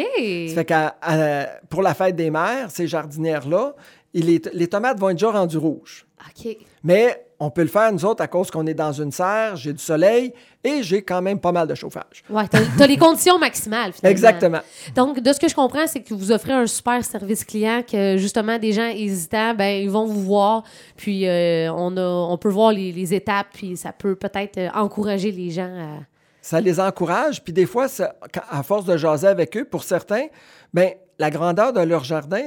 Ça 0.50 0.56
fait 0.56 0.66
qu'à- 0.66 0.96
à- 1.02 1.46
pour 1.70 1.82
la 1.82 1.94
fête 1.94 2.16
des 2.16 2.30
mères, 2.30 2.70
ces 2.70 2.86
jardinières-là, 2.88 3.74
il 4.14 4.30
est- 4.30 4.54
les 4.54 4.68
tomates 4.68 5.00
vont 5.00 5.10
être 5.10 5.16
déjà 5.16 5.32
rendues 5.32 5.58
rouges. 5.58 6.06
OK. 6.30 6.58
Mais 6.84 7.26
on 7.44 7.50
peut 7.50 7.64
le 7.64 7.68
faire, 7.70 7.92
nous 7.92 8.06
autres, 8.06 8.22
à 8.22 8.28
cause 8.28 8.52
qu'on 8.52 8.68
est 8.68 8.76
dans 8.76 8.92
une 8.92 9.12
serre, 9.12 9.56
j'ai 9.56 9.74
du 9.74 9.82
soleil 9.84 10.32
et 10.64 10.84
j'ai 10.84 11.02
quand 11.02 11.24
même 11.24 11.40
pas 11.40 11.52
mal 11.52 11.68
de 11.68 11.74
chauffage. 11.74 12.24
Ouais, 12.30 12.48
t'as 12.48 12.60
as 12.80 12.86
les 12.88 12.98
conditions 12.98 13.40
maximales, 13.40 13.94
finalement. 13.94 14.12
Exactement. 14.12 14.60
Donc, 14.96 15.20
de 15.20 15.34
ce 15.34 15.40
que 15.40 15.48
je 15.48 15.56
comprends, 15.56 15.88
c'est 15.88 16.02
que 16.04 16.14
vous 16.14 16.32
offrez 16.32 16.54
un 16.54 16.68
super 16.68 17.04
service 17.04 17.44
client, 17.44 17.82
que 17.82 18.18
justement, 18.18 18.60
des 18.60 18.74
gens 18.74 18.86
hésitants, 18.88 19.56
ben, 19.56 19.82
ils 19.82 19.90
vont 19.90 20.06
vous 20.06 20.22
voir, 20.22 20.64
puis 20.96 21.28
euh, 21.28 21.74
on, 21.74 21.98
a, 21.98 22.02
on 22.06 22.38
peut 22.38 22.50
voir 22.50 22.72
les, 22.74 22.92
les 22.92 23.14
étapes, 23.16 23.48
puis 23.52 23.76
ça 23.76 23.92
peut 23.92 24.14
peut-être 24.16 24.60
euh, 24.60 24.70
encourager 24.76 25.32
les 25.32 25.50
gens 25.50 25.64
à. 25.80 26.04
Ça 26.44 26.62
les 26.62 26.80
encourage. 26.80 27.44
Puis 27.44 27.54
des 27.54 27.66
fois, 27.66 27.88
ça- 27.88 28.14
à 28.52 28.62
force 28.62 28.86
de 28.86 28.98
jaser 28.98 29.28
avec 29.28 29.58
eux, 29.58 29.66
pour 29.66 29.84
certains, 29.84 30.28
ben, 30.76 30.92
la 31.18 31.32
grandeur 31.32 31.74
de 31.74 31.82
leur 31.82 32.04
jardin, 32.04 32.46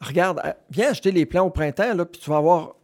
regarde, 0.00 0.40
euh, 0.46 0.52
viens 0.70 0.90
acheter 0.92 1.12
les 1.12 1.26
plants 1.26 1.44
au 1.44 1.50
printemps, 1.50 1.94
là, 1.94 2.06
puis 2.06 2.20
tu 2.22 2.30
vas 2.30 2.38
avoir 2.38 2.74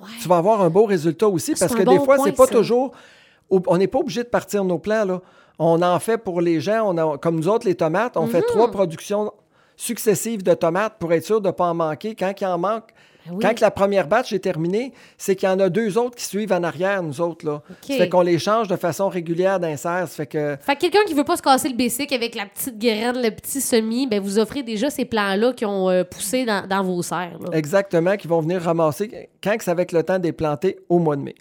Ouais. 0.00 0.08
tu 0.20 0.28
vas 0.28 0.36
avoir 0.38 0.62
un 0.62 0.70
beau 0.70 0.84
résultat 0.86 1.28
aussi 1.28 1.54
parce 1.54 1.74
que 1.74 1.82
bon 1.82 1.92
des 1.98 2.04
fois, 2.04 2.18
c'est 2.18 2.32
pas 2.32 2.46
ça. 2.46 2.52
toujours. 2.54 2.92
On 3.50 3.76
n'est 3.76 3.86
pas 3.86 3.98
obligé 3.98 4.22
de 4.24 4.28
partir 4.28 4.64
nos 4.64 4.78
plants. 4.78 5.04
Là. 5.04 5.20
On 5.58 5.80
en 5.82 5.98
fait 6.00 6.18
pour 6.18 6.40
les 6.40 6.60
gens. 6.60 6.82
On 6.92 6.96
a- 6.98 7.18
comme 7.18 7.36
nous 7.36 7.48
autres, 7.48 7.66
les 7.66 7.74
tomates, 7.74 8.16
on 8.16 8.26
fait 8.26 8.38
Mhm. 8.40 8.44
trois 8.48 8.70
productions 8.70 9.32
successives 9.76 10.42
de 10.42 10.54
tomates 10.54 10.94
pour 10.98 11.12
être 11.12 11.24
sûr 11.24 11.40
de 11.40 11.48
ne 11.48 11.52
pas 11.52 11.66
en 11.66 11.74
manquer. 11.74 12.14
Quand 12.14 12.32
il 12.40 12.46
en 12.46 12.58
manque, 12.58 12.84
oui. 13.30 13.38
quand 13.40 13.60
la 13.60 13.70
première 13.70 14.08
batch 14.08 14.32
est 14.32 14.38
terminée, 14.38 14.92
c'est 15.18 15.36
qu'il 15.36 15.48
y 15.48 15.52
en 15.52 15.60
a 15.60 15.68
deux 15.68 15.96
autres 15.98 16.16
qui 16.16 16.24
suivent 16.24 16.52
en 16.52 16.62
arrière, 16.62 17.02
nous 17.02 17.20
autres. 17.20 17.46
Là. 17.46 17.62
Ça 17.86 17.96
fait 17.96 18.08
qu'on 18.08 18.20
les 18.20 18.38
change 18.38 18.68
de 18.68 18.76
façon 18.76 19.08
régulière 19.08 19.60
d'un 19.60 19.76
serre. 19.76 20.08
Ça 20.08 20.16
fait 20.16 20.26
que. 20.26 20.56
Fait 20.60 20.76
que 20.76 20.80
quelqu'un 20.82 21.04
qui 21.06 21.14
veut 21.14 21.24
pas 21.24 21.36
se 21.36 21.42
casser 21.42 21.68
le 21.68 21.76
basic 21.76 22.12
avec 22.12 22.34
la 22.34 22.46
petite 22.46 22.78
graine, 22.78 23.20
le 23.22 23.30
petit 23.30 23.60
semis, 23.60 24.06
ben 24.06 24.20
vous 24.20 24.38
offrez 24.38 24.62
déjà 24.62 24.90
ces 24.90 25.04
plants-là 25.04 25.52
qui 25.52 25.64
ont 25.64 25.90
euh, 25.90 26.04
poussé 26.04 26.44
dans, 26.44 26.66
dans 26.66 26.82
vos 26.82 27.02
serres. 27.02 27.38
là. 27.40 27.56
Exactement, 27.56 28.16
qui 28.16 28.28
vont 28.28 28.40
venir 28.40 28.62
ramasser 28.62 29.28
quand 29.42 29.56
c'est 29.60 29.70
avec 29.70 29.92
le 29.92 30.02
temps 30.02 30.18
des 30.18 30.32
planter 30.32 30.78
au 30.88 30.98
mois 30.98 31.16
de 31.16 31.22
mai. 31.22 31.34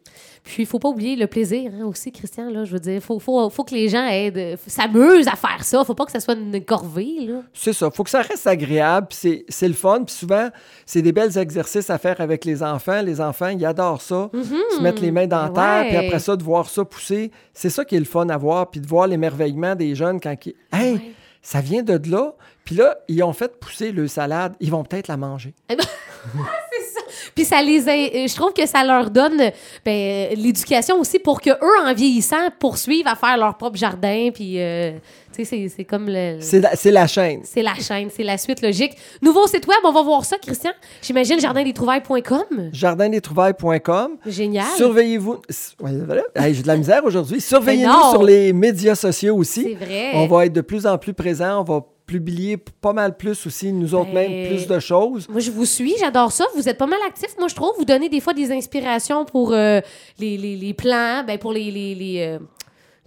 Puis 0.43 0.63
il 0.63 0.65
faut 0.65 0.79
pas 0.79 0.89
oublier 0.89 1.15
le 1.15 1.27
plaisir 1.27 1.71
hein, 1.73 1.85
aussi, 1.85 2.11
Christian. 2.11 2.49
Là, 2.49 2.65
je 2.65 2.73
veux 2.73 2.79
dire, 2.79 3.01
faut, 3.01 3.17
faut, 3.17 3.49
faut 3.49 3.63
que 3.63 3.73
les 3.73 3.87
gens 3.87 4.05
aident, 4.05 4.57
s'amusent 4.67 5.27
à 5.27 5.37
faire 5.37 5.63
ça. 5.63 5.85
Faut 5.85 5.95
pas 5.95 6.05
que 6.05 6.11
ça 6.11 6.19
soit 6.19 6.33
une 6.33 6.63
corvée. 6.65 7.27
Là. 7.27 7.41
C'est 7.53 7.71
ça. 7.71 7.89
faut 7.89 8.03
que 8.03 8.09
ça 8.09 8.21
reste 8.21 8.45
agréable, 8.45 9.07
puis 9.09 9.45
c'est, 9.47 9.67
le 9.67 9.73
fun. 9.73 10.03
Puis 10.03 10.13
souvent, 10.13 10.49
c'est 10.85 11.01
des 11.01 11.13
bels 11.13 11.37
exercices 11.37 11.72
à 11.89 11.97
faire 11.97 12.19
avec 12.21 12.45
les 12.45 12.61
enfants. 12.63 13.01
Les 13.01 13.19
enfants, 13.21 13.47
ils 13.49 13.65
adorent 13.65 14.01
ça. 14.01 14.29
Se 14.33 14.81
mettre 14.81 15.01
les 15.01 15.11
mains 15.11 15.27
dans 15.27 15.43
la 15.43 15.49
terre, 15.49 15.85
puis 15.87 15.97
Ouais. 15.97 16.07
après 16.07 16.19
ça, 16.19 16.35
de 16.35 16.43
voir 16.43 16.69
ça 16.69 16.85
pousser. 16.85 17.31
C'est 17.53 17.69
ça 17.69 17.83
qui 17.85 17.95
est 17.95 17.99
le 17.99 18.05
fun 18.05 18.27
à 18.29 18.37
voir, 18.37 18.69
puis 18.69 18.79
de 18.81 18.87
voir 18.87 19.07
l'émerveillement 19.07 19.75
des 19.75 19.95
jeunes 19.95 20.19
quand 20.19 20.35
ils... 20.45 20.53
Hey, 20.71 20.93
Ouais. 20.95 21.11
ça 21.41 21.61
vient 21.61 21.83
de 21.83 21.99
là. 22.09 22.33
Puis 22.65 22.75
là, 22.75 22.97
ils 23.07 23.21
ont 23.23 23.33
fait 23.33 23.59
pousser 23.59 23.91
le 23.91 24.07
salade. 24.07 24.53
Ils 24.59 24.71
vont 24.71 24.83
peut-être 24.83 25.07
la 25.07 25.17
manger. 25.17 25.53
Puis 27.35 27.45
ça 27.45 27.61
les 27.61 27.87
a- 27.89 28.27
je 28.27 28.35
trouve 28.35 28.53
que 28.53 28.65
ça 28.65 28.83
leur 28.83 29.09
donne 29.09 29.41
ben, 29.85 30.29
l'éducation 30.35 30.99
aussi 30.99 31.19
pour 31.19 31.41
que 31.41 31.49
eux 31.51 31.85
en 31.87 31.93
vieillissant 31.93 32.49
poursuivent 32.59 33.07
à 33.07 33.15
faire 33.15 33.37
leur 33.37 33.57
propre 33.57 33.77
jardin 33.77 34.29
puis 34.33 34.59
euh, 34.59 34.91
tu 35.35 35.43
sais 35.45 35.67
c'est- 35.75 35.83
comme 35.83 36.05
le 36.07 36.37
C'est 36.39 36.59
la, 36.59 37.07
chaîne. 37.07 37.41
c'est 37.43 37.61
la 37.63 37.75
chaîne, 37.75 38.09
c'est 38.15 38.23
la 38.23 38.37
suite 38.37 38.61
logique. 38.61 38.93
Nouveau 39.21 39.47
site 39.47 39.65
web, 39.67 39.77
on 39.83 39.91
va 39.91 40.01
voir 40.03 40.23
ça 40.25 40.37
Christian. 40.37 40.71
J'imagine 41.01 41.39
jardindestrouvailles.com. 41.39 42.69
Jardindestrouvailles.com. 42.71 44.17
Génial. 44.25 44.65
Surveillez-vous. 44.77 45.37
Ouais, 45.81 45.91
voilà. 46.05 46.23
Hey, 46.35 46.53
J'ai 46.53 46.61
de 46.63 46.67
la 46.67 46.77
misère 46.77 47.03
aujourd'hui. 47.05 47.41
Surveillez-nous 47.41 47.91
non. 47.91 48.11
sur 48.11 48.23
les 48.23 48.53
médias 48.53 48.95
sociaux 48.95 49.35
aussi. 49.37 49.63
C'est 49.79 49.85
vrai. 49.85 50.11
On 50.13 50.27
va 50.27 50.45
être 50.45 50.53
de 50.53 50.61
plus 50.61 50.85
en 50.85 50.97
plus 50.97 51.13
présents. 51.13 51.61
On 51.61 51.63
va 51.63 51.81
publier 52.13 52.57
pas 52.57 52.93
mal 52.93 53.17
plus 53.17 53.47
aussi, 53.47 53.73
nous 53.73 53.95
autres 53.95 54.13
Ben, 54.13 54.29
même, 54.29 54.47
plus 54.47 54.67
de 54.67 54.79
choses. 54.79 55.27
Moi, 55.29 55.39
je 55.39 55.49
vous 55.49 55.65
suis, 55.65 55.95
j'adore 55.99 56.31
ça. 56.31 56.45
Vous 56.55 56.69
êtes 56.69 56.77
pas 56.77 56.85
mal 56.85 56.99
actifs, 57.07 57.35
moi, 57.39 57.47
je 57.47 57.55
trouve. 57.55 57.71
Vous 57.77 57.85
donnez 57.85 58.07
des 58.07 58.19
fois 58.19 58.33
des 58.33 58.51
inspirations 58.51 59.25
pour 59.25 59.51
euh, 59.51 59.81
les, 60.19 60.37
les, 60.37 60.55
les 60.55 60.73
plans, 60.73 61.23
ben, 61.25 61.39
pour 61.39 61.53
les. 61.53 61.71
les, 61.71 61.95
les, 61.95 62.19
euh, 62.19 62.39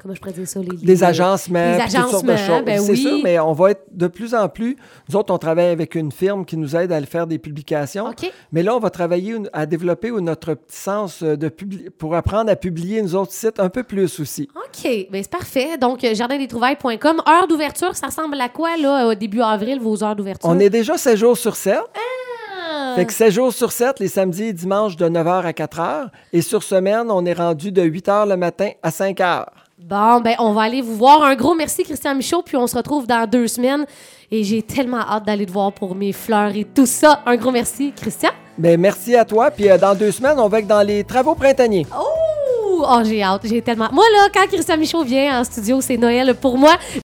comment 0.00 0.14
je 0.14 0.20
pourrais 0.20 0.32
dire 0.32 0.46
ça? 0.46 0.60
Les, 0.60 0.68
les- 0.68 0.76
Des 0.76 1.04
agencements, 1.04 1.72
Les 1.72 1.78
puis 1.78 1.92
toutes 1.92 2.10
sortes 2.10 2.24
de 2.24 2.30
agencements, 2.32 2.56
choses. 2.56 2.64
ben 2.64 2.80
c'est 2.80 2.90
oui. 2.92 2.96
sûr, 3.02 3.18
mais 3.24 3.38
on 3.38 3.52
va 3.52 3.70
être 3.72 3.82
de 3.92 4.06
plus 4.06 4.34
en 4.34 4.48
plus. 4.48 4.76
Nous 5.08 5.16
autres, 5.16 5.32
on 5.32 5.38
travaille 5.38 5.68
avec 5.68 5.94
une 5.94 6.12
firme 6.12 6.44
qui 6.44 6.56
nous 6.56 6.76
aide 6.76 6.92
à 6.92 7.00
le 7.00 7.06
faire 7.06 7.26
des 7.26 7.38
publications. 7.38 8.06
OK. 8.08 8.30
Mais 8.52 8.62
là, 8.62 8.76
on 8.76 8.78
va 8.80 8.90
travailler 8.90 9.32
une- 9.34 9.50
à 9.52 9.66
développer 9.66 10.10
notre 10.10 10.54
petit 10.54 10.76
sens 10.78 11.22
euh, 11.22 11.36
de 11.36 11.48
publi- 11.48 11.90
pour 11.90 12.14
apprendre 12.14 12.50
à 12.50 12.56
publier 12.56 13.02
nos 13.02 13.14
autres 13.14 13.32
sites 13.32 13.58
un 13.60 13.68
peu 13.68 13.82
plus 13.82 14.20
aussi. 14.20 14.48
OK, 14.54 15.08
ben 15.10 15.22
c'est 15.22 15.30
parfait. 15.30 15.78
Donc, 15.78 16.04
euh, 16.04 16.14
jardindestrouvailles.com. 16.14 17.22
Heure 17.28 17.48
d'ouverture, 17.48 17.94
ça 17.96 18.06
ressemble 18.06 18.40
à 18.40 18.48
quoi, 18.48 18.76
là, 18.76 19.08
au 19.08 19.14
début 19.14 19.40
avril, 19.40 19.80
vos 19.80 20.02
heures 20.04 20.16
d'ouverture? 20.16 20.48
On 20.48 20.58
est 20.58 20.70
déjà 20.70 20.96
7 20.96 21.16
jours 21.16 21.36
sur 21.36 21.56
7. 21.56 21.78
Ah! 21.78 22.94
Fait 22.96 23.04
que 23.04 23.12
7 23.12 23.30
jours 23.30 23.52
sur 23.52 23.72
7, 23.72 24.00
les 24.00 24.08
samedis 24.08 24.44
et 24.44 24.52
dimanches 24.52 24.96
de 24.96 25.06
9h 25.08 25.44
à 25.44 25.52
4h. 25.52 26.08
Et 26.32 26.40
sur 26.40 26.62
semaine, 26.62 27.10
on 27.10 27.24
est 27.26 27.32
rendu 27.34 27.70
de 27.72 27.82
8h 27.82 28.26
le 28.28 28.36
matin 28.36 28.70
à 28.82 28.90
5h. 28.90 29.46
Bon, 29.78 30.20
ben, 30.22 30.34
on 30.38 30.54
va 30.54 30.62
aller 30.62 30.80
vous 30.80 30.96
voir. 30.96 31.22
Un 31.22 31.34
gros 31.34 31.54
merci, 31.54 31.84
Christian 31.84 32.14
Michaud, 32.14 32.40
puis 32.40 32.56
on 32.56 32.66
se 32.66 32.74
retrouve 32.74 33.06
dans 33.06 33.28
deux 33.28 33.46
semaines. 33.46 33.84
Et 34.30 34.42
j'ai 34.42 34.62
tellement 34.62 35.00
hâte 35.00 35.26
d'aller 35.26 35.44
te 35.44 35.52
voir 35.52 35.70
pour 35.70 35.94
mes 35.94 36.14
fleurs 36.14 36.56
et 36.56 36.64
tout 36.64 36.86
ça. 36.86 37.22
Un 37.26 37.36
gros 37.36 37.50
merci, 37.50 37.92
Christian. 37.94 38.30
Ben, 38.56 38.80
merci 38.80 39.14
à 39.14 39.26
toi. 39.26 39.50
Puis 39.50 39.68
euh, 39.68 39.76
dans 39.76 39.94
deux 39.94 40.12
semaines, 40.12 40.38
on 40.38 40.48
va 40.48 40.60
être 40.60 40.66
dans 40.66 40.80
les 40.80 41.04
travaux 41.04 41.34
printaniers. 41.34 41.86
Oh, 41.94 42.84
oh 42.88 43.00
j'ai 43.04 43.22
hâte, 43.22 43.42
j'ai 43.44 43.60
tellement. 43.60 43.90
Moi, 43.92 44.04
là, 44.14 44.28
quand 44.32 44.46
Christian 44.46 44.78
Michaud 44.78 45.04
vient 45.04 45.40
en 45.40 45.44
studio, 45.44 45.82
c'est 45.82 45.98
Noël 45.98 46.34
pour 46.34 46.56
moi. 46.56 46.74